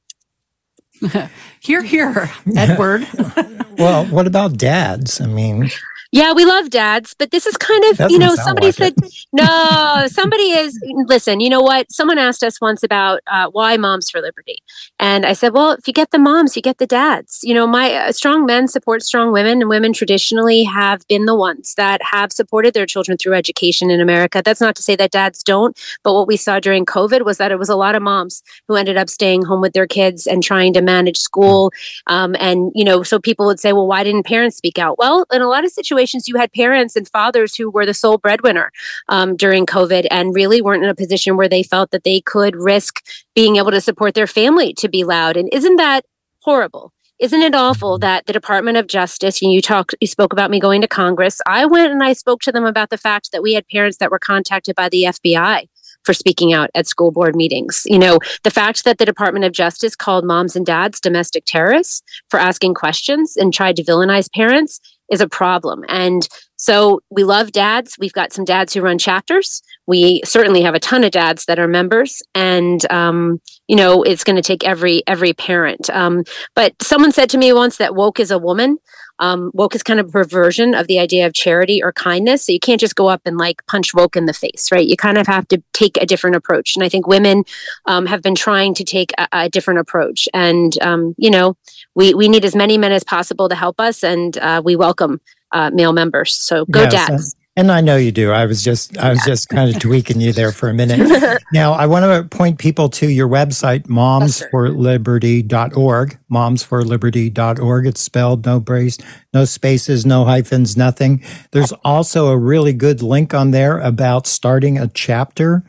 [1.60, 3.08] here, here, Edward.
[3.77, 5.19] well, what about dads?
[5.21, 5.69] I mean,
[6.15, 8.93] yeah, we love dads, but this is kind of, you know, somebody like said,
[9.34, 11.91] no, somebody is, listen, you know what?
[11.91, 14.60] Someone asked us once about uh, why Moms for Liberty.
[14.97, 17.41] And I said, well, if you get the moms, you get the dads.
[17.43, 21.36] You know, my uh, strong men support strong women, and women traditionally have been the
[21.36, 24.41] ones that have supported their children through education in America.
[24.41, 27.51] That's not to say that dads don't, but what we saw during COVID was that
[27.51, 30.41] it was a lot of moms who ended up staying home with their kids and
[30.41, 31.73] trying to manage school.
[32.08, 34.97] Um, and, you know, so people would say, well, why didn't parents speak out?
[34.97, 37.93] Well, in a lot of situations, situations you had parents and fathers who were the
[37.93, 38.71] sole breadwinner
[39.09, 42.55] um, during COVID and really weren't in a position where they felt that they could
[42.55, 45.37] risk being able to support their family to be loud.
[45.37, 46.05] And isn't that
[46.39, 46.91] horrible?
[47.17, 50.59] Isn't it awful that the Department of Justice, and you talked, you spoke about me
[50.59, 51.39] going to Congress.
[51.47, 54.11] I went and I spoke to them about the fact that we had parents that
[54.11, 55.67] were contacted by the FBI
[56.03, 57.83] for speaking out at school board meetings.
[57.85, 62.03] You know, the fact that the Department of Justice called moms and dads domestic terrorists
[62.29, 64.79] for asking questions and tried to villainize parents
[65.11, 65.83] is a problem.
[65.87, 67.95] And so we love dads.
[67.99, 69.61] We've got some dads who run chapters.
[69.87, 74.23] We certainly have a ton of dads that are members, and um, you know it's
[74.23, 75.89] going to take every every parent.
[75.91, 76.23] Um,
[76.55, 78.77] but someone said to me once that woke is a woman.
[79.19, 82.45] Um, woke is kind of a perversion of the idea of charity or kindness.
[82.45, 84.86] So you can't just go up and like punch woke in the face, right?
[84.86, 86.75] You kind of have to take a different approach.
[86.75, 87.43] And I think women
[87.86, 90.28] um, have been trying to take a, a different approach.
[90.34, 91.56] And um, you know,
[91.95, 95.21] we we need as many men as possible to help us, and uh, we welcome
[95.51, 96.34] uh, male members.
[96.34, 97.36] So go yes, dads.
[97.57, 98.31] And I know you do.
[98.31, 101.41] I was just I was just kind of tweaking you there for a minute.
[101.53, 106.19] now I want to point people to your website, momsforliberty.org.
[106.29, 107.87] Momsforliberty.org.
[107.87, 108.97] It's spelled no brace,
[109.33, 111.23] no spaces, no hyphens, nothing.
[111.51, 115.63] There's also a really good link on there about starting a chapter.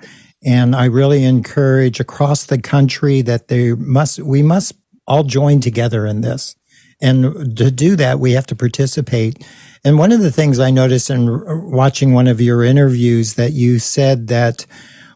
[0.44, 4.74] And I really encourage across the country that they must we must
[5.06, 6.56] all join together in this.
[7.00, 9.44] And to do that, we have to participate
[9.86, 13.78] and one of the things I noticed in watching one of your interviews that you
[13.78, 14.66] said that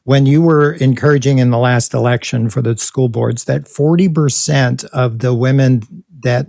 [0.05, 5.19] when you were encouraging in the last election for the school boards that 40% of
[5.19, 5.83] the women
[6.23, 6.47] that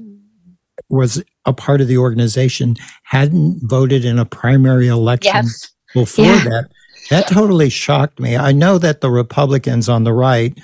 [0.87, 5.71] was a part of the organization hadn't voted in a primary election yes.
[5.95, 6.43] before yeah.
[6.43, 6.69] that.
[7.09, 8.37] That totally shocked me.
[8.37, 10.55] I know that the Republicans on the right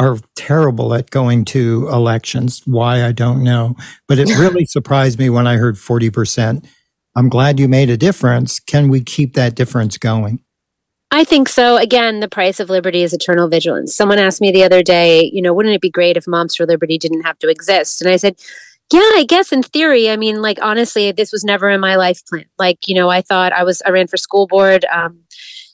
[0.00, 2.62] are terrible at going to elections.
[2.64, 3.76] Why, I don't know.
[4.08, 6.66] But it really surprised me when I heard 40%
[7.16, 8.60] I'm glad you made a difference.
[8.60, 10.40] Can we keep that difference going?
[11.10, 11.76] I think so.
[11.76, 13.96] Again, the price of liberty is eternal vigilance.
[13.96, 16.66] Someone asked me the other day, you know, wouldn't it be great if Moms for
[16.66, 18.00] Liberty didn't have to exist?
[18.00, 18.36] And I said,
[18.92, 20.08] yeah, I guess in theory.
[20.08, 22.44] I mean, like honestly, this was never in my life plan.
[22.58, 24.84] Like, you know, I thought I was I ran for school board.
[24.92, 25.18] Um,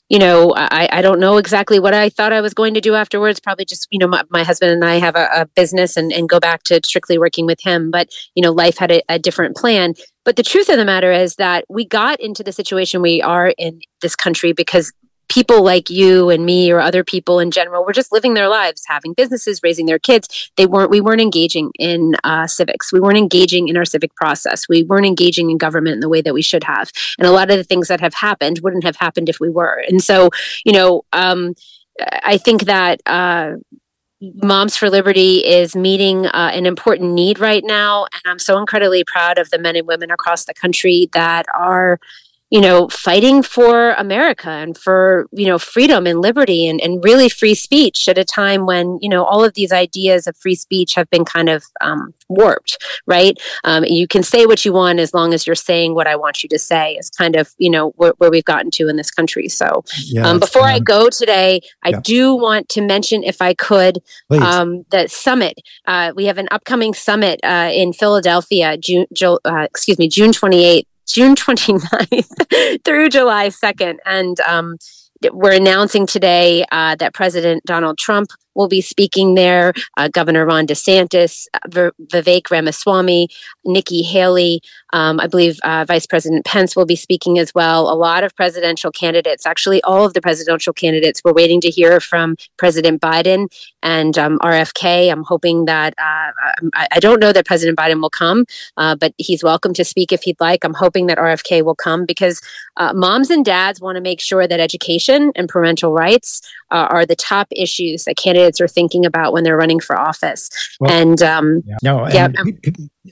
[0.09, 2.95] you know, I, I don't know exactly what I thought I was going to do
[2.95, 3.39] afterwards.
[3.39, 6.29] Probably just, you know, my, my husband and I have a, a, business and, and
[6.29, 7.91] go back to strictly working with him.
[7.91, 9.95] But, you know, life had a, a different plan.
[10.23, 13.53] But the truth of the matter is that we got into the situation we are
[13.57, 14.93] in this country because
[15.29, 18.83] people like you and me or other people in general were just living their lives
[18.87, 20.51] having businesses raising their kids.
[20.57, 22.91] They weren't we weren't engaging in uh, civics.
[22.91, 24.67] We weren't engaging in our civic process.
[24.67, 26.91] We weren't engaging in government in the way that we should have.
[27.17, 29.83] And a lot of the things that have happened wouldn't have happened if we were.
[29.89, 30.29] And so
[30.65, 31.55] you know um,
[32.23, 33.53] i think that uh,
[34.19, 38.05] Moms for Liberty is meeting uh, an important need right now.
[38.05, 41.99] And I'm so incredibly proud of the men and women across the country that are
[42.49, 47.27] you know, fighting for America and for, you know, freedom and liberty and, and really
[47.27, 50.95] free speech at a time when, you know, all of these ideas of free speech
[50.95, 53.37] have been kind of um, warped, right?
[53.65, 56.41] Um, you can say what you want as long as you're saying what I want
[56.41, 59.11] you to say, is kind of, you know, where, where we've gotten to in this
[59.11, 59.49] country.
[59.49, 61.99] So yes, um, before I go today, I yeah.
[62.01, 63.99] do want to mention, if I could,
[64.31, 65.59] um, the summit.
[65.85, 70.85] Uh, we have an upcoming summit uh, in Philadelphia, June, uh, excuse me, June 28th
[71.07, 73.97] June 29th through July 2nd.
[74.05, 74.77] And, um,
[75.31, 79.71] we're announcing today uh, that President Donald Trump will be speaking there.
[79.95, 83.29] Uh, Governor Ron DeSantis, uh, v- Vivek Ramaswamy,
[83.63, 84.61] Nikki Haley,
[84.93, 87.91] um, I believe uh, Vice President Pence will be speaking as well.
[87.91, 91.21] A lot of presidential candidates, actually, all of the presidential candidates.
[91.23, 93.47] We're waiting to hear from President Biden
[93.83, 95.11] and um, RFK.
[95.11, 96.31] I'm hoping that uh,
[96.73, 98.45] I, I, don't know that President Biden will come,
[98.77, 100.63] uh, but he's welcome to speak if he'd like.
[100.63, 102.41] I'm hoping that RFK will come because
[102.77, 106.41] uh, moms and dads want to make sure that education and parental rights
[106.71, 110.49] uh, are the top issues that candidates are thinking about when they're running for office.
[110.79, 111.75] Well, and um, yeah.
[111.83, 112.59] no, yeah, um,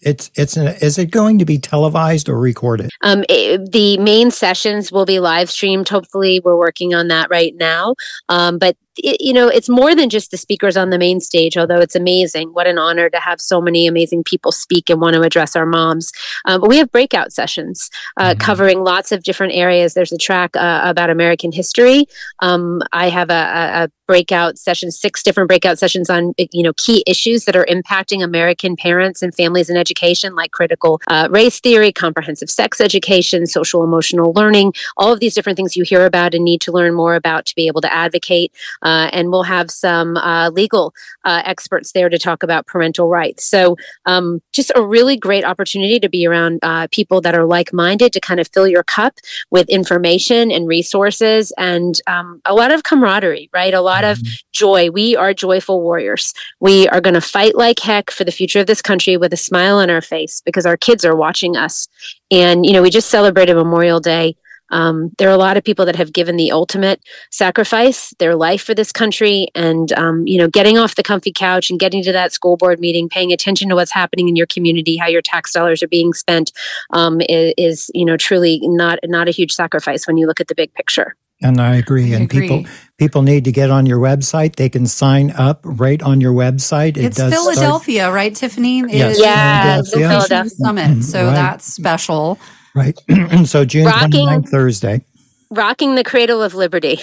[0.01, 2.91] it's it's an, is it going to be televised or recorded?
[3.01, 5.89] Um, it, the main sessions will be live streamed.
[5.89, 7.95] Hopefully, we're working on that right now.
[8.29, 11.57] Um, but it, you know, it's more than just the speakers on the main stage,
[11.57, 12.49] although it's amazing.
[12.49, 15.65] What an honor to have so many amazing people speak and want to address our
[15.65, 16.11] moms.
[16.45, 18.39] Uh, but we have breakout sessions uh, mm-hmm.
[18.39, 19.93] covering lots of different areas.
[19.93, 22.05] There's a track uh, about American history.
[22.39, 27.03] Um, I have a, a, breakout session, six different breakout sessions on you know key
[27.07, 31.91] issues that are impacting American parents and families in education, like critical uh, race theory,
[31.91, 36.43] comprehensive sex education, social emotional learning, all of these different things you hear about and
[36.43, 38.51] need to learn more about to be able to advocate.
[38.81, 40.93] Uh, and we'll have some uh, legal
[41.23, 43.45] uh, experts there to talk about parental rights.
[43.45, 47.71] So, um, just a really great opportunity to be around uh, people that are like
[47.73, 49.13] minded to kind of fill your cup
[49.51, 53.73] with information and resources and um, a lot of camaraderie, right?
[53.73, 54.33] A lot of mm-hmm.
[54.51, 54.89] joy.
[54.89, 56.33] We are joyful warriors.
[56.59, 59.37] We are going to fight like heck for the future of this country with a
[59.37, 61.87] smile on our face because our kids are watching us.
[62.31, 64.35] And, you know, we just celebrated Memorial Day.
[64.71, 68.63] Um, there are a lot of people that have given the ultimate sacrifice, their life
[68.63, 72.11] for this country, and um, you know, getting off the comfy couch and getting to
[72.11, 75.53] that school board meeting, paying attention to what's happening in your community, how your tax
[75.53, 76.51] dollars are being spent,
[76.91, 80.47] um, is, is, you know truly not not a huge sacrifice when you look at
[80.47, 81.15] the big picture.
[81.41, 82.13] And I agree.
[82.13, 82.47] I and agree.
[82.47, 82.65] people
[82.97, 84.55] people need to get on your website.
[84.55, 86.97] They can sign up right on your website.
[86.97, 88.13] It it's Philadelphia, start...
[88.13, 88.79] right, Tiffany?
[88.87, 90.09] Yes, yeah, Philadelphia.
[90.09, 91.03] Philadelphia Summit.
[91.03, 91.33] So right.
[91.33, 92.39] that's special.
[92.73, 92.97] Right.
[93.45, 95.05] so June rocking, 29th, Thursday.
[95.51, 96.99] Rocking the cradle of liberty.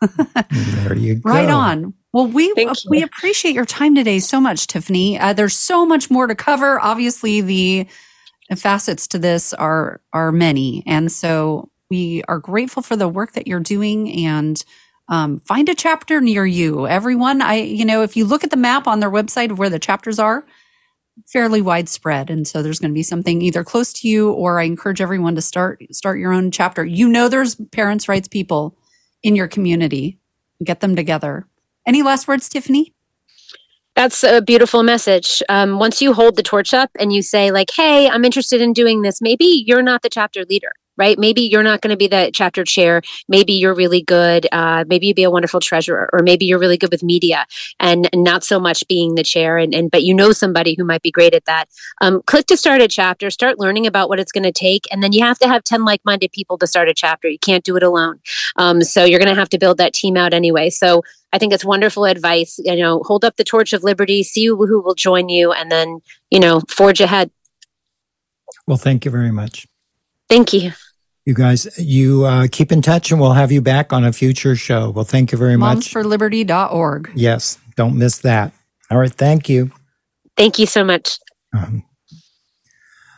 [0.50, 1.30] there you go.
[1.30, 1.94] Right on.
[2.12, 2.52] Well, we
[2.88, 5.18] we appreciate your time today so much, Tiffany.
[5.18, 6.80] Uh, there's so much more to cover.
[6.80, 7.86] Obviously, the
[8.56, 13.46] facets to this are are many, and so we are grateful for the work that
[13.46, 14.26] you're doing.
[14.26, 14.62] And
[15.08, 17.40] um, find a chapter near you, everyone.
[17.40, 19.78] I, you know, if you look at the map on their website of where the
[19.78, 20.44] chapters are,
[21.26, 24.64] fairly widespread and so there's going to be something either close to you or i
[24.64, 28.76] encourage everyone to start start your own chapter you know there's parents rights people
[29.22, 30.18] in your community
[30.62, 31.48] get them together
[31.86, 32.92] any last words tiffany
[33.94, 35.42] that's a beautiful message.
[35.48, 38.74] Um, once you hold the torch up and you say, like, hey, I'm interested in
[38.74, 41.18] doing this, maybe you're not the chapter leader right?
[41.18, 43.02] Maybe you're not going to be the chapter chair.
[43.28, 44.46] Maybe you're really good.
[44.52, 47.46] Uh, maybe you'd be a wonderful treasurer, or maybe you're really good with media
[47.80, 49.58] and, and not so much being the chair.
[49.58, 51.68] And, and but you know somebody who might be great at that.
[52.00, 53.30] Um, click to start a chapter.
[53.30, 55.84] Start learning about what it's going to take, and then you have to have ten
[55.84, 57.28] like-minded people to start a chapter.
[57.28, 58.20] You can't do it alone.
[58.56, 60.70] Um, so you're going to have to build that team out anyway.
[60.70, 62.58] So I think it's wonderful advice.
[62.62, 65.70] You know, hold up the torch of liberty, see who, who will join you, and
[65.70, 67.30] then you know forge ahead.
[68.66, 69.66] Well, thank you very much.
[70.28, 70.72] Thank you.
[71.26, 74.54] You guys, you uh, keep in touch and we'll have you back on a future
[74.54, 74.90] show.
[74.90, 75.78] Well, thank you very much.
[75.78, 77.10] Momsforliberty.org.
[77.16, 78.52] Yes, don't miss that.
[78.92, 79.72] All right, thank you.
[80.36, 81.18] Thank you so much.
[81.52, 81.82] Um,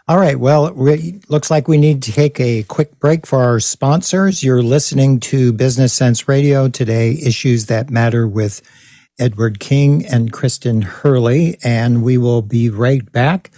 [0.08, 3.60] all right, well, it looks like we need to take a quick break for our
[3.60, 4.42] sponsors.
[4.42, 8.62] You're listening to Business Cents Radio today, Issues That Matter with
[9.18, 13.50] Edward King and Kristen Hurley, and we will be right back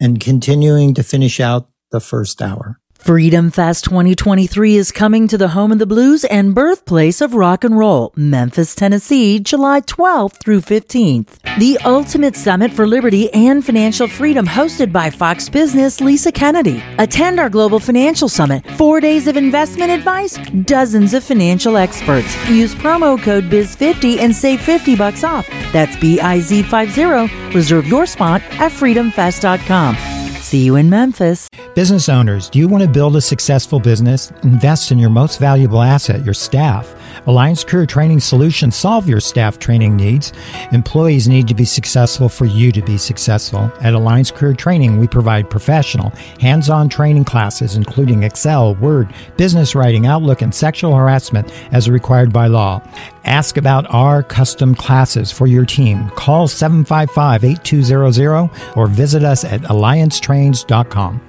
[0.00, 2.78] and continuing to finish out the first hour.
[2.98, 7.64] Freedom Fest 2023 is coming to the home of the blues and birthplace of rock
[7.64, 11.58] and roll, Memphis, Tennessee, July 12th through 15th.
[11.58, 16.82] The ultimate summit for liberty and financial freedom hosted by Fox Business Lisa Kennedy.
[16.98, 18.68] Attend our global financial summit.
[18.72, 22.36] 4 days of investment advice, dozens of financial experts.
[22.50, 25.48] Use promo code BIZ50 and save 50 bucks off.
[25.72, 27.54] That's B I Z 50.
[27.56, 30.27] Reserve your spot at freedomfest.com.
[30.48, 31.46] See you in Memphis.
[31.74, 34.30] Business owners, do you want to build a successful business?
[34.44, 36.94] Invest in your most valuable asset, your staff.
[37.26, 40.32] Alliance Career Training Solutions solve your staff training needs.
[40.72, 43.70] Employees need to be successful for you to be successful.
[43.82, 50.06] At Alliance Career Training, we provide professional, hands-on training classes including Excel, Word, business writing,
[50.06, 52.80] Outlook, and sexual harassment as required by law.
[53.28, 56.08] Ask about our custom classes for your team.
[56.16, 61.20] Call 755-8200 or visit us at alliancetrains.com.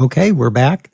[0.00, 0.90] Okay, we're back.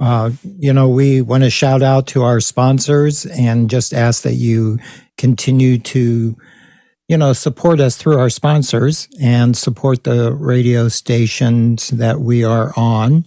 [0.00, 4.34] Uh, you know, we want to shout out to our sponsors and just ask that
[4.34, 4.78] you
[5.18, 6.36] continue to,
[7.08, 12.72] you know, support us through our sponsors and support the radio stations that we are
[12.76, 13.26] on.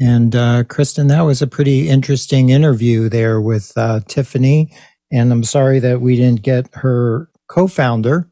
[0.00, 4.72] And uh, Kristen, that was a pretty interesting interview there with uh, Tiffany.
[5.14, 8.28] And I'm sorry that we didn't get her co-founder.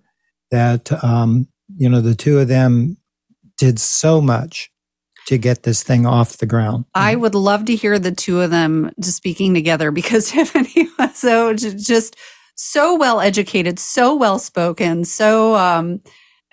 [0.50, 2.98] That um, you know, the two of them
[3.56, 4.70] did so much
[5.26, 6.84] to get this thing off the ground.
[6.94, 11.16] I would love to hear the two of them just speaking together because Tiffany was
[11.16, 12.16] so just
[12.56, 16.02] so well educated, so well spoken, so um,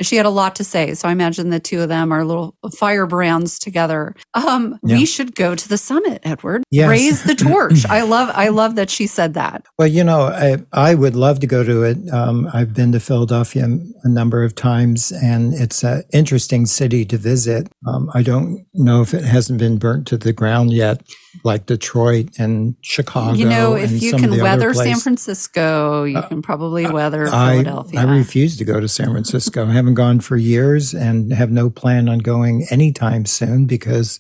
[0.02, 0.94] she had a lot to say.
[0.94, 4.16] So I imagine the two of them are little firebrands together.
[4.34, 4.98] Um, yeah.
[4.98, 6.64] We should go to the summit, Edward.
[6.72, 6.90] Yes.
[6.90, 7.86] Raise the torch.
[7.86, 8.30] I love.
[8.34, 9.66] I love that she said that.
[9.78, 11.98] Well, you know, I, I would love to go to it.
[12.12, 13.68] Um, I've been to Philadelphia
[14.04, 17.70] a number of times, and it's an interesting city to visit.
[17.88, 21.02] Um, I don't know if it hasn't been burnt to the ground yet
[21.44, 23.34] like Detroit and Chicago.
[23.34, 28.00] You know, if you can weather San Francisco, you uh, can probably weather I, Philadelphia.
[28.00, 29.68] I refuse to go to San Francisco.
[29.68, 34.20] I haven't gone for years and have no plan on going anytime soon because,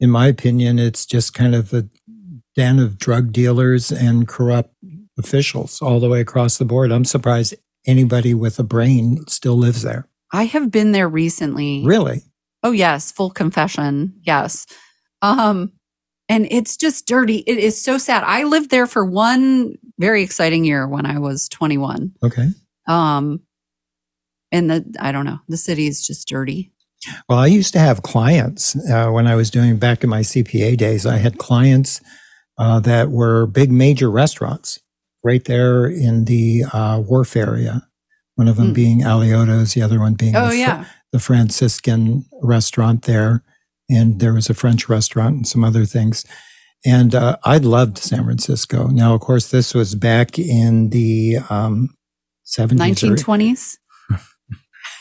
[0.00, 1.88] in my opinion, it's just kind of a
[2.56, 4.74] den of drug dealers and corrupt
[5.18, 6.92] officials all the way across the board.
[6.92, 7.54] I'm surprised
[7.86, 10.08] anybody with a brain still lives there.
[10.32, 11.84] I have been there recently.
[11.84, 12.22] Really?
[12.62, 14.14] Oh yes, full confession.
[14.22, 14.66] Yes.
[15.22, 15.72] Um
[16.28, 17.38] and it's just dirty.
[17.46, 18.24] It is so sad.
[18.24, 22.14] I lived there for one very exciting year when I was 21.
[22.22, 22.48] Okay.
[22.86, 23.40] Um,
[24.54, 26.72] and the I don't know, the city is just dirty.
[27.28, 30.76] Well, I used to have clients uh, when I was doing back in my CPA
[30.78, 31.04] days.
[31.04, 32.00] I had clients
[32.56, 34.80] uh, that were big major restaurants
[35.22, 37.86] right there in the uh, wharf area.
[38.36, 38.74] One of them mm.
[38.74, 40.84] being Alioto's, the other one being oh the, yeah
[41.14, 43.44] the Franciscan restaurant there
[43.88, 46.24] and there was a French restaurant and some other things.
[46.84, 48.88] And uh, I loved San Francisco.
[48.88, 51.94] Now, of course, this was back in the um,
[52.44, 52.96] 70s.
[52.96, 53.78] 1920s?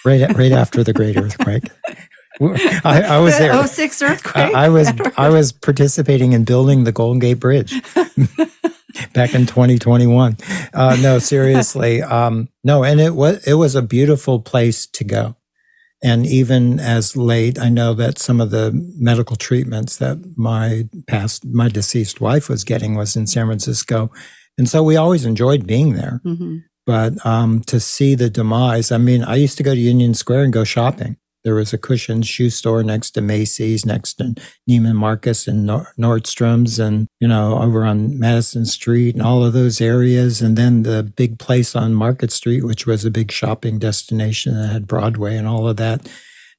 [0.05, 1.63] Right, right after the Great Earthquake.
[2.41, 3.65] I, I, was there.
[3.65, 4.35] 06 earthquake.
[4.35, 7.79] I, I was I was participating in building the Golden Gate Bridge
[9.13, 10.37] back in 2021.
[10.73, 15.35] Uh, no, seriously, um, no, and it was it was a beautiful place to go.
[16.03, 21.45] And even as late, I know that some of the medical treatments that my past,
[21.45, 24.11] my deceased wife was getting was in San Francisco.
[24.57, 26.19] And so we always enjoyed being there.
[26.25, 26.57] Mm-hmm.
[26.85, 30.43] But um, to see the demise, I mean, I used to go to Union Square
[30.43, 31.17] and go shopping.
[31.43, 34.35] There was a Cushion's shoe store next to Macy's, next to
[34.69, 39.81] Neiman Marcus and Nordstrom's, and you know over on Madison Street and all of those
[39.81, 44.55] areas, and then the big place on Market Street, which was a big shopping destination
[44.55, 46.07] that had Broadway and all of that.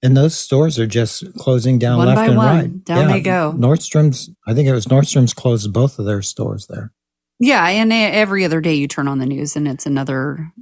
[0.02, 2.46] And those stores are just closing down one left and one.
[2.46, 2.84] right.
[2.84, 3.14] Down yeah.
[3.14, 3.54] they go.
[3.56, 6.92] Nordstrom's, I think it was Nordstrom's closed both of their stores there.
[7.40, 10.52] Yeah, and every other day you turn on the news and it's another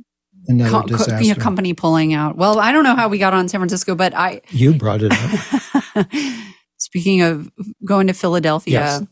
[0.46, 1.34] another co- disaster.
[1.34, 2.36] Co- company pulling out.
[2.36, 5.12] Well, I don't know how we got on San Francisco, but I you brought it
[5.12, 6.06] up.
[6.78, 7.50] Speaking of
[7.84, 9.02] going to Philadelphia, yes.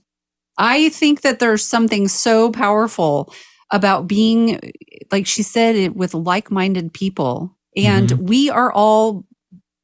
[0.59, 3.33] I think that there's something so powerful
[3.71, 4.61] about being,
[5.13, 8.27] like she said, with like-minded people, and mm-hmm.
[8.27, 9.25] we are all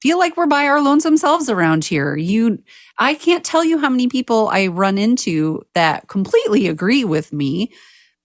[0.07, 2.16] feel like we're by our lonesome selves around here.
[2.16, 2.62] You,
[2.96, 7.72] I can't tell you how many people I run into that completely agree with me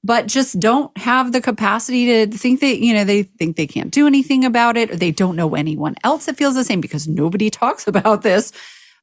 [0.04, 3.92] but just don't have the capacity to think that, you know, they think they can't
[3.92, 7.08] do anything about it or they don't know anyone else that feels the same because
[7.08, 8.52] nobody talks about this.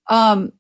[0.09, 0.53] Um,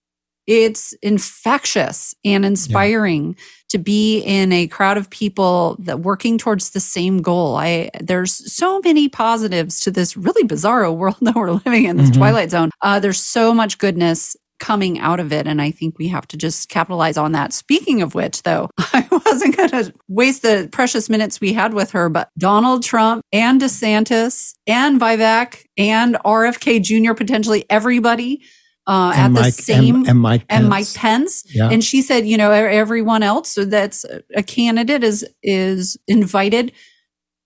[0.49, 3.44] it's infectious and inspiring yeah.
[3.68, 7.57] to be in a crowd of people that working towards the same goal.
[7.57, 12.11] I there's so many positives to this really bizarre world that we're living in, this
[12.11, 12.20] mm-hmm.
[12.20, 12.70] twilight zone.
[12.80, 15.46] Uh, there's so much goodness coming out of it.
[15.46, 17.53] And I think we have to just capitalize on that.
[17.53, 21.92] Speaking of which, though, I wasn't going to waste the precious minutes we had with
[21.92, 28.42] her, but Donald Trump and DeSantis and Vivek and RFK Jr., potentially everybody.
[28.89, 30.61] Uh, at Mike, the same and, and, Mike Pence.
[30.61, 31.68] and Mike Pence, yeah.
[31.68, 36.72] and she said, you know, everyone else that's a candidate is is invited.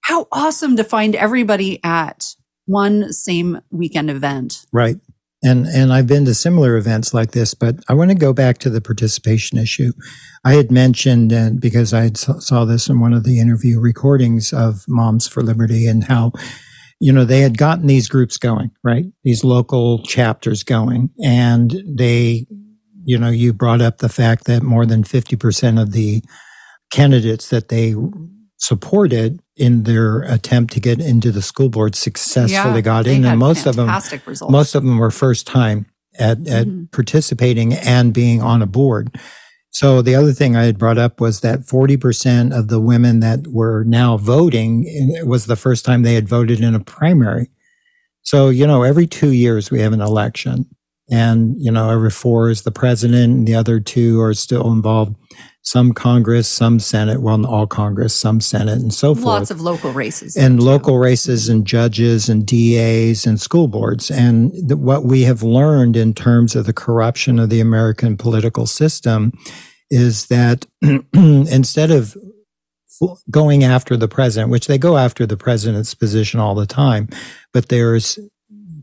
[0.03, 2.37] How awesome to find everybody at
[2.67, 4.97] one same weekend event, right?
[5.43, 8.59] And, and I've been to similar events like this, but I want to go back
[8.59, 9.93] to the participation issue.
[10.45, 14.85] I had mentioned, and because I saw this in one of the interview recordings of
[14.87, 16.31] Moms for Liberty and how,
[17.03, 19.07] you know, they had gotten these groups going, right?
[19.25, 22.47] These local chapters going and they,
[23.03, 26.23] you know, you brought up the fact that more than 50% of the
[26.93, 27.97] candidates that they
[28.57, 33.41] supported in their attempt to get into the school board successfully yeah, got in and
[33.41, 33.89] most of them
[34.25, 34.53] results.
[34.53, 35.87] most of them were first time
[36.21, 36.85] at, at mm-hmm.
[36.93, 39.11] participating and being on a board
[39.73, 43.47] So the other thing I had brought up was that 40% of the women that
[43.47, 47.49] were now voting it was the first time they had voted in a primary.
[48.21, 50.67] So, you know, every two years we have an election
[51.11, 55.17] and, you know, every four is the president and the other two are still involved.
[55.65, 59.27] Some Congress, some Senate, well, all Congress, some Senate and so forth.
[59.27, 60.37] Lots of local races.
[60.37, 64.11] and local races and judges and DAs and school boards.
[64.11, 68.67] And th- what we have learned in terms of the corruption of the American political
[68.67, 69.33] system
[69.89, 70.67] is that
[71.13, 72.17] instead of
[73.31, 77.09] going after the president, which they go after the president's position all the time,
[77.53, 78.19] but there's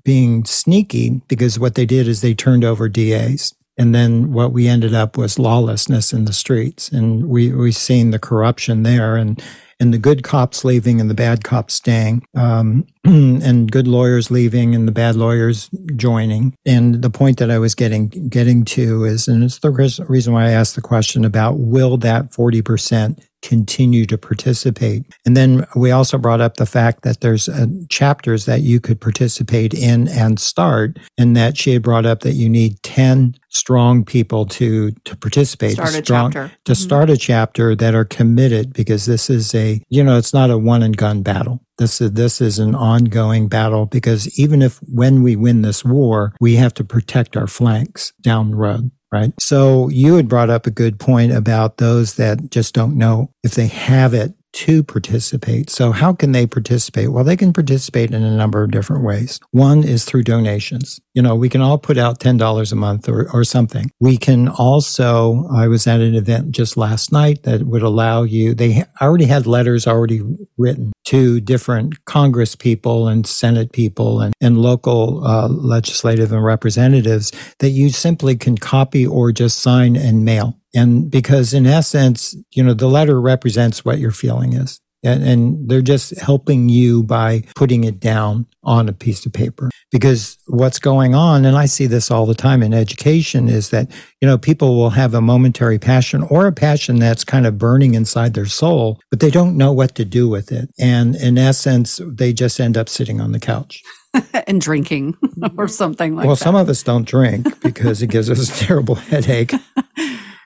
[0.09, 3.53] being sneaky because what they did is they turned over DAs.
[3.77, 6.89] And then what we ended up was lawlessness in the streets.
[6.89, 9.39] And we, we've seen the corruption there and,
[9.79, 14.73] and the good cops leaving and the bad cops staying, um, and good lawyers leaving
[14.73, 16.55] and the bad lawyers joining.
[16.65, 19.69] And the point that I was getting, getting to is, and it's the
[20.09, 25.03] reason why I asked the question about will that 40% continue to participate.
[25.25, 28.99] And then we also brought up the fact that there's uh, chapters that you could
[28.99, 34.05] participate in and start, and that she had brought up that you need 10 strong
[34.05, 36.55] people to to participate Start a strong, chapter.
[36.65, 36.77] to Mhm.
[36.77, 40.57] start a chapter that are committed because this is a you know it's not a
[40.57, 45.23] one and gun battle this is this is an ongoing battle because even if when
[45.23, 49.33] we win this war we have to protect our flanks down the road right?
[49.39, 53.55] So you had brought up a good point about those that just don't know if
[53.55, 55.69] they have it to participate.
[55.69, 57.11] So how can they participate?
[57.11, 59.39] Well, they can participate in a number of different ways.
[59.51, 60.99] One is through donations.
[61.13, 63.91] You know, we can all put out $10 a month or, or something.
[63.99, 68.53] We can also, I was at an event just last night that would allow you,
[68.53, 70.21] they already had letters already
[70.57, 77.31] written to different Congress people and Senate people and, and local uh, legislative and representatives
[77.59, 80.58] that you simply can copy or just sign and mail.
[80.73, 84.79] And because in essence, you know, the letter represents what your feeling is.
[85.01, 89.69] And, and they're just helping you by putting it down on a piece of paper.
[89.91, 93.89] Because what's going on, and I see this all the time in education, is that,
[94.19, 97.93] you know, people will have a momentary passion or a passion that's kind of burning
[97.93, 100.69] inside their soul, but they don't know what to do with it.
[100.77, 103.81] And in essence, they just end up sitting on the couch.
[104.47, 105.15] and drinking
[105.57, 106.45] or something like well, that.
[106.45, 109.53] Well, some of us don't drink because it gives us a terrible headache.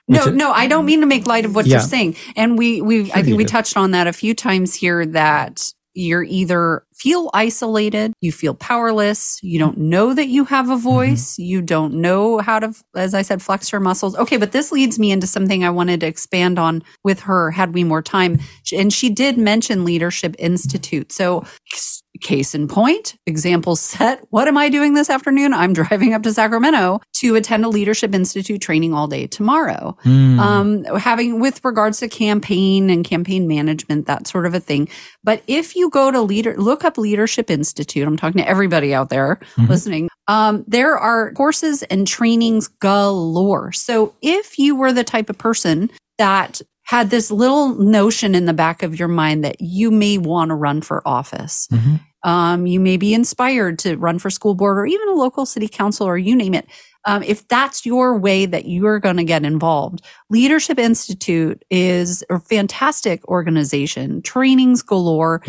[0.06, 1.74] No, no, I don't mean to make light of what Yeah.
[1.78, 2.16] you're saying.
[2.36, 3.48] And we, we, I think we do.
[3.48, 5.62] touched on that a few times here that
[5.96, 11.38] you're either feel isolated, you feel powerless, you don't know that you have a voice,
[11.38, 14.16] you don't know how to, as I said, flex your muscles.
[14.16, 17.74] Okay, but this leads me into something I wanted to expand on with her had
[17.74, 18.40] we more time.
[18.76, 21.12] And she did mention Leadership Institute.
[21.12, 21.44] So,
[22.20, 24.24] case in point, example set.
[24.30, 25.52] What am I doing this afternoon?
[25.52, 29.96] I'm driving up to Sacramento to attend a Leadership Institute training all day tomorrow.
[30.02, 30.38] Hmm.
[30.40, 34.88] Um, having with regards to campaign and campaign management, that sort of a thing.
[35.22, 38.06] But if you go to leader, look up Leadership Institute.
[38.06, 39.68] I'm talking to everybody out there Mhm.
[39.68, 40.08] listening.
[40.28, 43.72] Um, there are courses and trainings galore.
[43.72, 48.52] So if you were the type of person that had this little notion in the
[48.52, 52.00] back of your mind that you may want to run for office, Mhm.
[52.22, 55.66] um, you may be inspired to run for school board or even a local city
[55.68, 56.66] council or you name it.
[57.06, 62.38] Um, if that's your way that you're going to get involved, Leadership Institute is a
[62.40, 65.42] fantastic organization, trainings galore.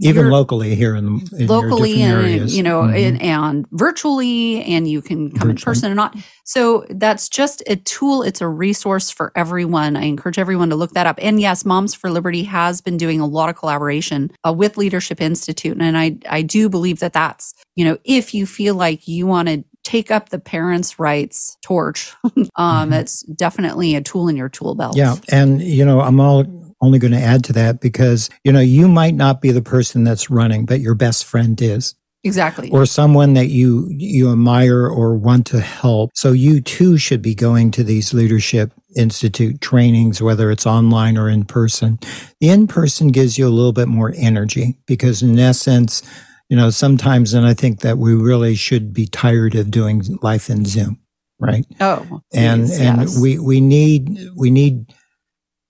[0.00, 2.56] Even locally here in, the, in locally and areas.
[2.56, 3.08] you know Mhm.
[3.08, 7.76] and, and virtually and you can come in person or not so that's just a
[7.76, 11.64] tool it's a resource for everyone i encourage everyone to look that up and yes
[11.64, 15.96] moms for liberty has been doing a lot of collaboration uh, with leadership institute and
[15.96, 19.64] i i do believe that that's you know if you feel like you want to
[19.84, 22.12] take up the parents rights torch
[22.56, 23.00] um Mhm.
[23.00, 25.16] it's definitely a tool in your tool belt Yeah.
[25.30, 26.44] And, you know, I'm all
[26.86, 30.04] only going to add to that because, you know, you might not be the person
[30.04, 35.14] that's running, but your best friend is, exactly or someone that you, you admire or
[35.14, 36.10] want to help.
[36.14, 41.28] So you too should be going to these leadership institute trainings, whether it's online or
[41.28, 41.98] in person.
[42.40, 46.02] The in person gives you a little bit more energy because in essence,
[46.48, 50.48] you know, sometimes, and I think that we really should be tired of doing life
[50.48, 51.00] in Zoom,
[51.38, 51.66] right?
[51.80, 53.20] oh and and yes.
[53.20, 54.94] we we need we need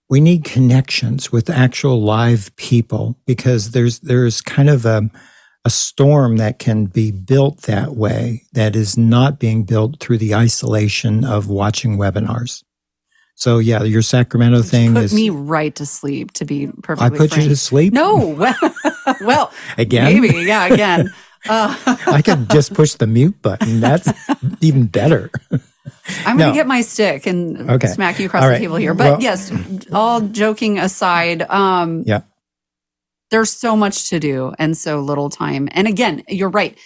[0.09, 5.11] we need connections with actual live people because there's there's kind of a
[5.64, 10.32] a storm that can be built that way that is not being built through the
[10.32, 12.62] isolation of watching webinars.
[13.34, 17.11] So yeah, your Sacramento thing put is me right to sleep to be perfectly I
[17.11, 17.42] put frank.
[17.42, 17.92] you to sleep.
[17.92, 18.54] No.
[19.20, 20.20] well, again.
[20.20, 20.44] maybe.
[20.44, 21.12] Yeah, again.
[21.48, 21.76] Uh,
[22.09, 23.78] I could just push the mute button.
[23.78, 24.11] That's
[24.61, 25.30] even better.
[26.24, 27.89] I'm going to get my stick and okay.
[27.89, 28.55] smack you across right.
[28.55, 28.95] the table here.
[28.95, 29.53] But well, yes,
[29.93, 32.22] all joking aside, um, yeah,
[33.30, 35.68] there's so much to do and so little time.
[35.72, 36.76] And again, you're right.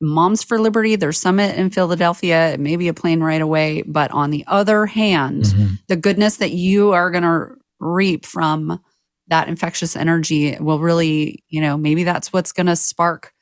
[0.00, 3.82] Moms for Liberty, their summit in Philadelphia, it may be a plane right away.
[3.86, 5.74] But on the other hand, mm-hmm.
[5.88, 8.80] the goodness that you are going to reap from
[9.28, 13.32] that infectious energy will really, you know, maybe that's what's going to spark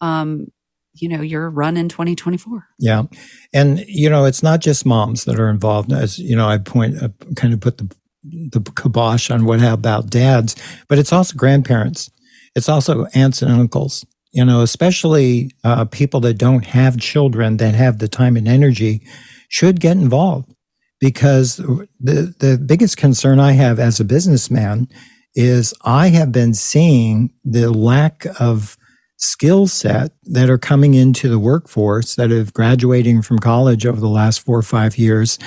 [0.00, 0.48] um,
[0.94, 3.04] you know your run in 2024 yeah.
[3.52, 5.92] And you know it's not just moms that are involved.
[5.92, 10.10] As you know i point I kind of put the the kibosh on what about
[10.10, 10.54] dads
[10.88, 12.10] but it's also grandparents.
[12.54, 17.74] It's also aunts and uncles you know especially uh, people that don't have children that
[17.74, 19.02] have the time and energy
[19.48, 20.54] should get involved.
[21.00, 24.86] Because the the biggest concern i have as a businessman
[25.34, 28.76] is i have been seeing the lack of
[29.20, 34.08] skill set that are coming into the workforce that have graduating from college over the
[34.08, 35.38] last four or five years.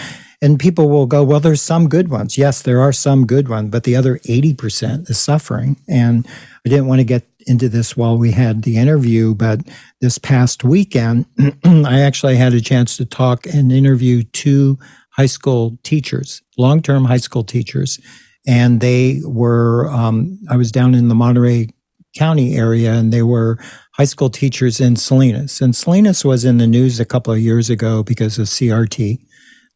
[0.42, 2.38] And people will go, well, there's some good ones.
[2.38, 5.78] Yes, there are some good ones, but the other 80% is suffering.
[5.88, 6.28] And
[6.66, 9.62] I didn't want to get into this while we had the interview, but
[10.02, 11.26] this past weekend,
[11.66, 14.78] I actually had a chance to talk and interview two
[15.12, 18.00] high school teachers, long term high school teachers.
[18.46, 21.70] And they were, um, I was down in the Monterey
[22.16, 23.58] County area, and they were
[23.94, 25.62] high school teachers in Salinas.
[25.62, 29.20] And Salinas was in the news a couple of years ago because of CRT,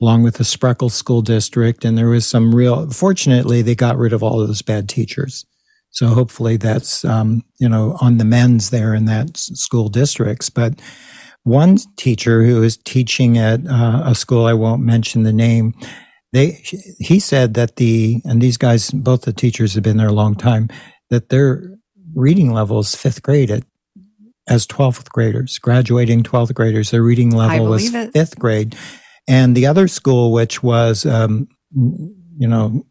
[0.02, 1.84] along with the Spreckels School District.
[1.86, 5.46] And there was some real, fortunately, they got rid of all of those bad teachers.
[5.92, 10.50] So hopefully that's, um, you know, on the men's there in that school districts.
[10.50, 10.80] But
[11.44, 15.74] one teacher who is teaching at uh, a school, I won't mention the name,
[16.34, 16.62] they,
[17.00, 20.36] he said that the, and these guys, both the teachers have been there a long
[20.36, 20.68] time,
[21.10, 21.78] that they're
[22.18, 23.64] reading levels fifth grade at,
[24.48, 26.92] as 12th graders, graduating 12th graders.
[26.92, 28.12] Their reading level was it.
[28.12, 28.76] fifth grade.
[29.28, 32.86] And the other school, which was, um, you know,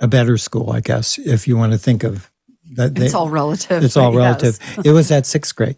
[0.00, 2.30] a better school, I guess, if you want to think of
[2.74, 2.98] that.
[2.98, 3.84] It's all relative.
[3.84, 4.58] It's all relative.
[4.84, 5.76] It was at sixth grade.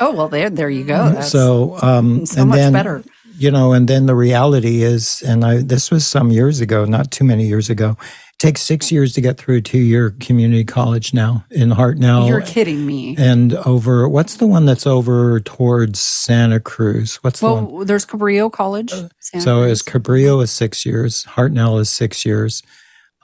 [0.00, 1.10] Oh, well, there, there you go.
[1.10, 3.04] That's so, um, so much then, better.
[3.38, 7.10] You know, and then the reality is, and I, this was some years ago, not
[7.10, 7.96] too many years ago,
[8.42, 12.28] takes six years to get through a two year community college now in Hartnell.
[12.28, 13.14] You're kidding me.
[13.16, 17.16] And over, what's the one that's over towards Santa Cruz?
[17.22, 17.86] What's well, the one?
[17.86, 18.92] there's Cabrillo College.
[18.92, 22.64] Uh, so is Cabrillo is six years, Hartnell is six years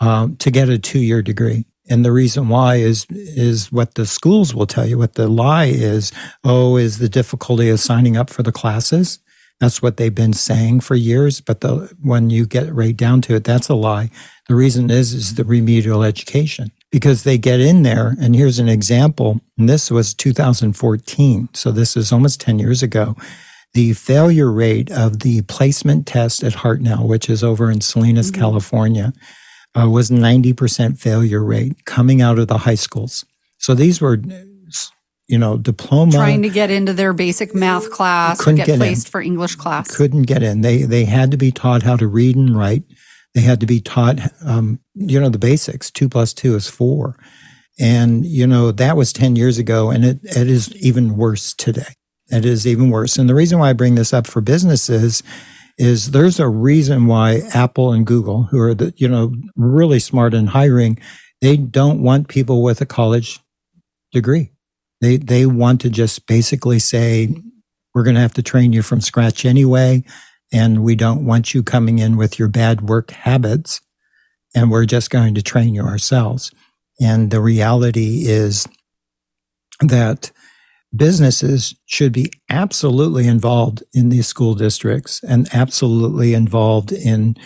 [0.00, 1.66] um, to get a two year degree.
[1.90, 4.98] And the reason why is is what the schools will tell you.
[4.98, 6.12] What the lie is,
[6.44, 9.18] oh, is the difficulty of signing up for the classes.
[9.60, 11.40] That's what they've been saying for years.
[11.40, 14.10] But the, when you get right down to it, that's a lie.
[14.48, 18.14] The reason is, is the remedial education because they get in there.
[18.20, 19.40] And here's an example.
[19.58, 21.48] And this was 2014.
[21.54, 23.16] So this is almost 10 years ago.
[23.74, 28.40] The failure rate of the placement test at Hartnell, which is over in Salinas, mm-hmm.
[28.40, 29.12] California,
[29.78, 33.26] uh, was 90% failure rate coming out of the high schools.
[33.58, 34.16] So these were
[35.28, 36.12] you know, diploma.
[36.12, 39.10] Trying to get into their basic math class or get, get placed in.
[39.10, 39.94] for English class.
[39.94, 40.62] Couldn't get in.
[40.62, 42.84] They they had to be taught how to read and write.
[43.34, 45.90] They had to be taught, um, you know, the basics.
[45.90, 47.16] Two plus two is four.
[47.78, 51.94] And, you know, that was 10 years ago, and it, it is even worse today.
[52.28, 53.16] It is even worse.
[53.16, 55.22] And the reason why I bring this up for businesses
[55.78, 60.34] is there's a reason why Apple and Google, who are the, you know, really smart
[60.34, 60.98] in hiring,
[61.40, 63.38] they don't want people with a college
[64.10, 64.50] degree.
[65.00, 67.34] They, they want to just basically say,
[67.94, 70.04] we're going to have to train you from scratch anyway
[70.52, 73.80] and we don't want you coming in with your bad work habits
[74.54, 76.50] and we're just going to train you ourselves.
[77.00, 78.66] And the reality is
[79.80, 80.32] that
[80.94, 87.36] businesses should be absolutely involved in these school districts and absolutely involved in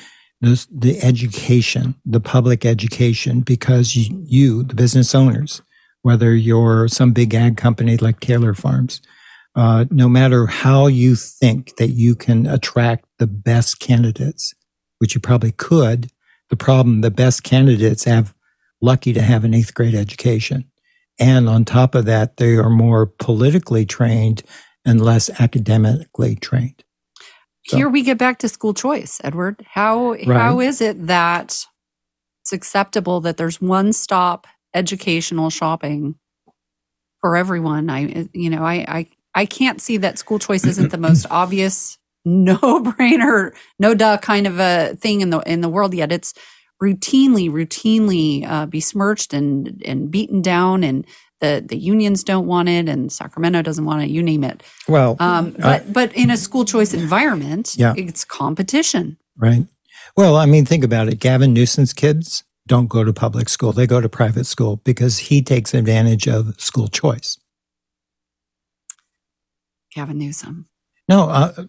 [0.40, 5.61] the, the education, the public education, because you, you, the business owners,
[6.03, 9.00] whether you're some big ag company like Taylor Farms,
[9.55, 14.55] uh, no matter how you think that you can attract the best candidates,
[14.98, 16.11] which you probably could,
[16.50, 18.34] the problem, the best candidates have
[18.80, 20.64] lucky to have an eighth grade education.
[21.18, 24.42] And on top of that, they are more politically trained
[24.84, 26.82] and less academically trained.
[27.66, 29.64] So, Here we get back to school choice, Edward.
[29.74, 30.26] How right.
[30.26, 31.64] how is it that
[32.40, 36.14] it's acceptable that there's one stop educational shopping
[37.20, 37.90] for everyone?
[37.90, 41.98] I you know, I I I can't see that school choice isn't the most obvious,
[42.24, 46.12] no brainer, no duh kind of a thing in the in the world yet.
[46.12, 46.34] It's
[46.82, 51.06] routinely, routinely uh, besmirched and and beaten down, and
[51.40, 54.10] the the unions don't want it and Sacramento doesn't want it.
[54.10, 54.62] You name it.
[54.88, 57.94] Well, Um, but but in a school choice environment, Yeah.
[57.96, 59.16] it's competition.
[59.36, 59.66] right.
[60.16, 61.20] Well, I mean, think about it.
[61.20, 65.42] Gavin Newsom's kids don't go to public school; they go to private school because he
[65.42, 67.36] takes advantage of school choice.
[69.94, 70.70] Gavin Newsom.
[71.06, 71.64] No, uh,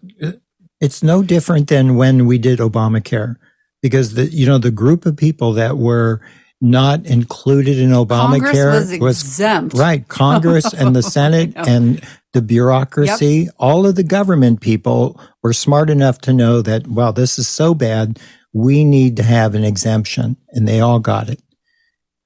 [0.80, 3.36] it's no different than when we did Obamacare,
[3.82, 6.22] because the you know the group of people that were
[6.62, 9.76] not included in Obamacare Congress was exempt.
[9.76, 12.02] right Congress and the Senate and
[12.32, 13.50] the bureaucracy.
[13.58, 17.74] All of the government people were smart enough to know that well, this is so
[17.74, 18.18] bad,
[18.54, 21.42] we need to have an exemption, and they all got it.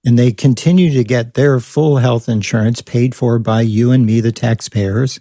[0.05, 4.21] And they continue to get their full health insurance paid for by you and me,
[4.21, 5.19] the taxpayers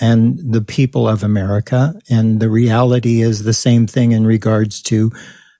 [0.00, 1.94] and the people of America.
[2.10, 5.12] And the reality is the same thing in regards to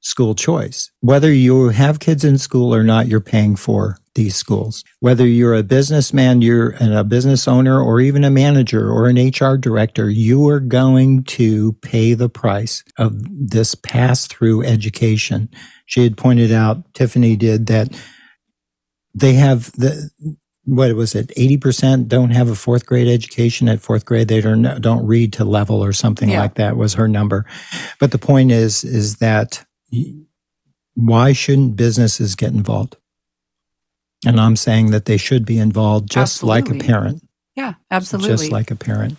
[0.02, 0.90] school choice.
[1.00, 4.84] Whether you have kids in school or not, you're paying for these schools.
[5.00, 9.56] Whether you're a businessman, you're a business owner, or even a manager or an HR
[9.56, 15.48] director, you are going to pay the price of this pass through education.
[15.86, 17.98] She had pointed out, Tiffany did, that
[19.14, 20.10] they have the
[20.64, 24.62] what was it 80% don't have a fourth grade education at fourth grade they don't
[24.80, 26.40] don't read to level or something Yeah.
[26.40, 27.44] like that was her number
[27.98, 29.66] but the point is is that
[30.94, 32.96] why shouldn't businesses get involved
[34.26, 37.22] and i'm saying that they should be involved just like a parent
[37.56, 38.30] Yeah, absolutely.
[38.30, 39.16] just like a parent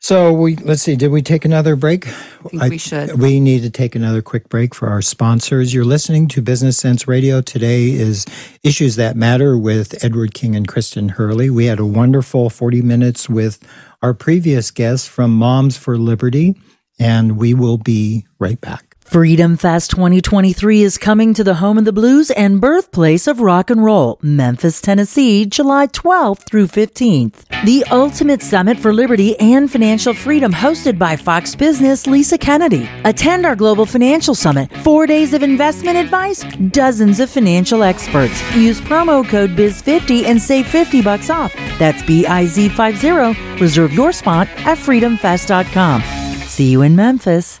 [0.00, 2.12] so we let's see did we take another break I
[2.50, 3.20] think we should.
[3.20, 5.74] we need to take another quick break for our sponsors.
[5.74, 7.40] You're listening to Business Cents Radio.
[7.40, 8.24] Today is
[8.62, 11.50] Issues That Matter with Edward King and Kristen Hurley.
[11.50, 13.58] We had a wonderful 40 minutes with
[14.00, 16.54] our previous guests from Moms for Liberty,
[17.00, 18.87] and we will be right back.
[19.08, 23.70] Freedom Fest 2023 is coming to the home of the blues and birthplace of rock
[23.70, 27.46] and roll, Memphis, Tennessee, July 12th through 15th.
[27.64, 32.86] The ultimate summit for liberty and financial freedom hosted by Fox Business Lisa Kennedy.
[33.04, 38.42] Attend our global financial summit, 4 days of investment advice, dozens of financial experts.
[38.54, 41.54] Use promo code BIZ50 and save 50 bucks off.
[41.78, 43.58] That's B I Z 50.
[43.58, 46.02] Reserve your spot at freedomfest.com.
[46.42, 47.60] See you in Memphis.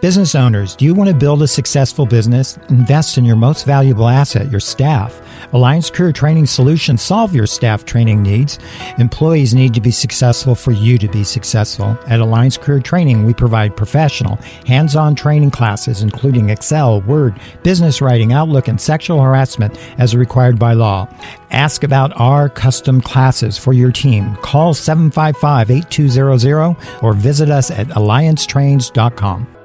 [0.00, 2.56] Business owners, do you want to build a successful business?
[2.68, 5.20] Invest in your most valuable asset, your staff.
[5.52, 8.60] Alliance Career Training Solutions solve your staff training needs.
[8.98, 11.98] Employees need to be successful for you to be successful.
[12.06, 14.36] At Alliance Career Training, we provide professional,
[14.66, 17.34] hands-on training classes including Excel, Word,
[17.64, 21.12] business writing, Outlook, and sexual harassment as required by law.
[21.50, 24.36] Ask about our custom classes for your team.
[24.42, 29.57] Call 755-8200 or visit us at alliancetrains.com.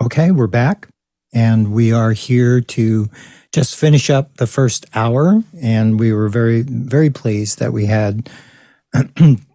[0.00, 0.88] Okay, we're back
[1.32, 3.08] and we are here to
[3.52, 5.42] just finish up the first hour.
[5.60, 8.30] And we were very, very pleased that we had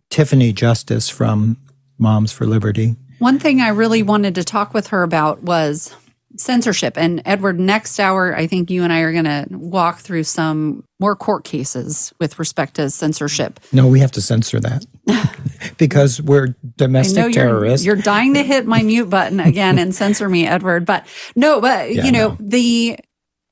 [0.10, 1.58] Tiffany Justice from
[1.98, 2.98] Moms for Liberty.
[3.20, 5.96] One thing I really wanted to talk with her about was
[6.38, 6.98] censorship.
[6.98, 10.84] And Edward, next hour, I think you and I are going to walk through some
[11.00, 13.60] more court cases with respect to censorship.
[13.72, 14.86] No, we have to censor that
[15.78, 17.86] because we're domestic you're, terrorists.
[17.86, 20.86] you're dying to hit my mute button again and censor me, Edward.
[20.86, 21.06] But
[21.36, 22.38] no, but Yeah, you know, no.
[22.40, 23.00] the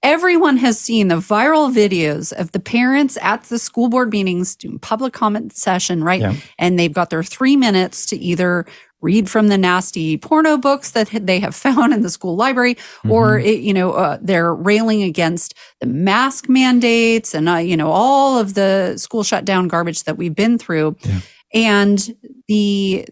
[0.03, 4.79] everyone has seen the viral videos of the parents at the school board meetings doing
[4.79, 6.21] public comment session, right?
[6.21, 6.35] Yeah.
[6.57, 8.65] And they've got their three minutes to either
[9.01, 12.77] read from the nasty porno books that they have found in the school library,
[13.09, 13.47] or Mm-hmm.
[13.47, 18.37] it, you know uh, they're railing against the mask mandates and uh, you know all
[18.39, 21.19] of the school shutdown garbage that we've been through, Yeah.
[21.53, 22.15] and
[22.47, 23.07] the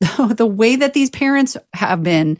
[0.28, 2.38] the way that these parents have been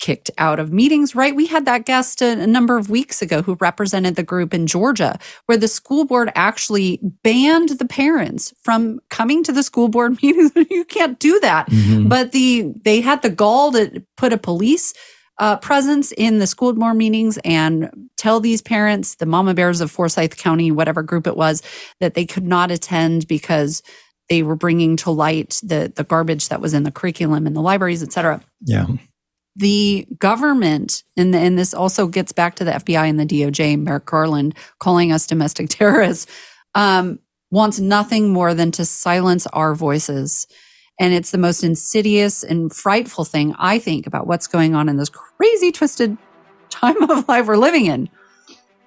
[0.00, 1.36] kicked out of meetings, right?
[1.36, 4.66] We had that guest a, a number of weeks ago who represented the group in
[4.66, 10.18] Georgia, where the school board actually banned the parents from coming to the school board
[10.22, 10.52] meetings.
[10.70, 11.68] you can't do that.
[11.70, 12.08] Mhm.
[12.08, 14.92] But the they had the gall to put a police
[15.38, 19.90] uh, presence in the school board meetings and tell these parents, the mama bears of
[19.90, 21.62] Forsyth County, whatever group it was,
[22.00, 23.82] that they could not attend because
[24.28, 27.62] they were bringing to light the the garbage that was in the curriculum in the
[27.62, 28.86] libraries, et cetera Yeah.
[29.56, 34.06] The government, and, and this also gets back to the FBI and the DOJ, Merrick
[34.06, 36.30] Garland calling us domestic terrorists,
[36.74, 37.18] um,
[37.50, 40.46] wants nothing more than to silence our voices.
[41.00, 44.96] And it's the most insidious and frightful thing, I think, about what's going on in
[44.96, 46.16] this crazy, twisted
[46.70, 48.08] time of life we're living in,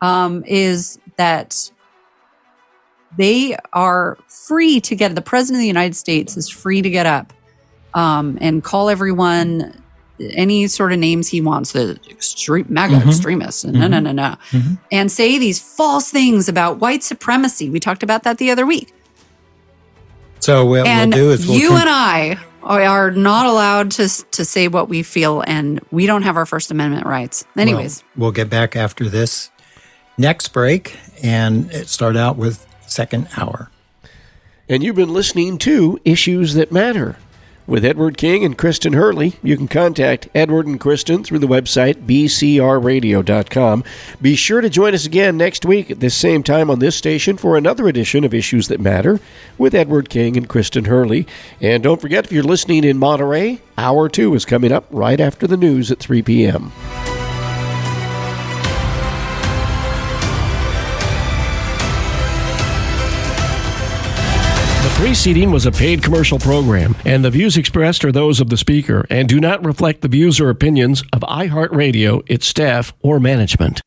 [0.02, 1.72] um, is that
[3.18, 7.06] they are free to get, the president of the United States is free to get
[7.06, 7.34] up
[7.94, 9.83] um, and call everyone
[10.20, 13.10] any sort of names he wants, the extreme, mega mm-hmm.
[13.10, 13.80] extremists, mm-hmm.
[13.80, 14.76] no, no, no, no, mm-hmm.
[14.92, 17.70] and say these false things about white supremacy.
[17.70, 18.94] We talked about that the other week.
[20.40, 24.46] So what and we'll do is we'll you and I are not allowed to to
[24.46, 27.46] say what we feel, and we don't have our First Amendment rights.
[27.58, 29.50] Anyways, well, we'll get back after this
[30.18, 33.70] next break and start out with second hour.
[34.70, 37.18] And you've been listening to Issues That Matter
[37.66, 39.34] with Edward King and Kristen Hurley.
[39.42, 43.84] You can contact Edward and Kristen through the website bcrradio.com.
[44.22, 47.38] Be sure to join us again next week at this same time on this station
[47.38, 49.20] for another edition of Issues That Matter
[49.58, 51.28] with Edward King and Kristen Hurley.
[51.62, 55.48] And don't forget, if you're listening in Monterey, Hour 2 is coming up right after
[55.48, 56.72] the news at 3 p.m.
[65.04, 69.06] preceding was a paid commercial program, and the views expressed are those of the speaker
[69.10, 73.82] and do not reflect the views or opinions of iHeartRadio, its staff, or management.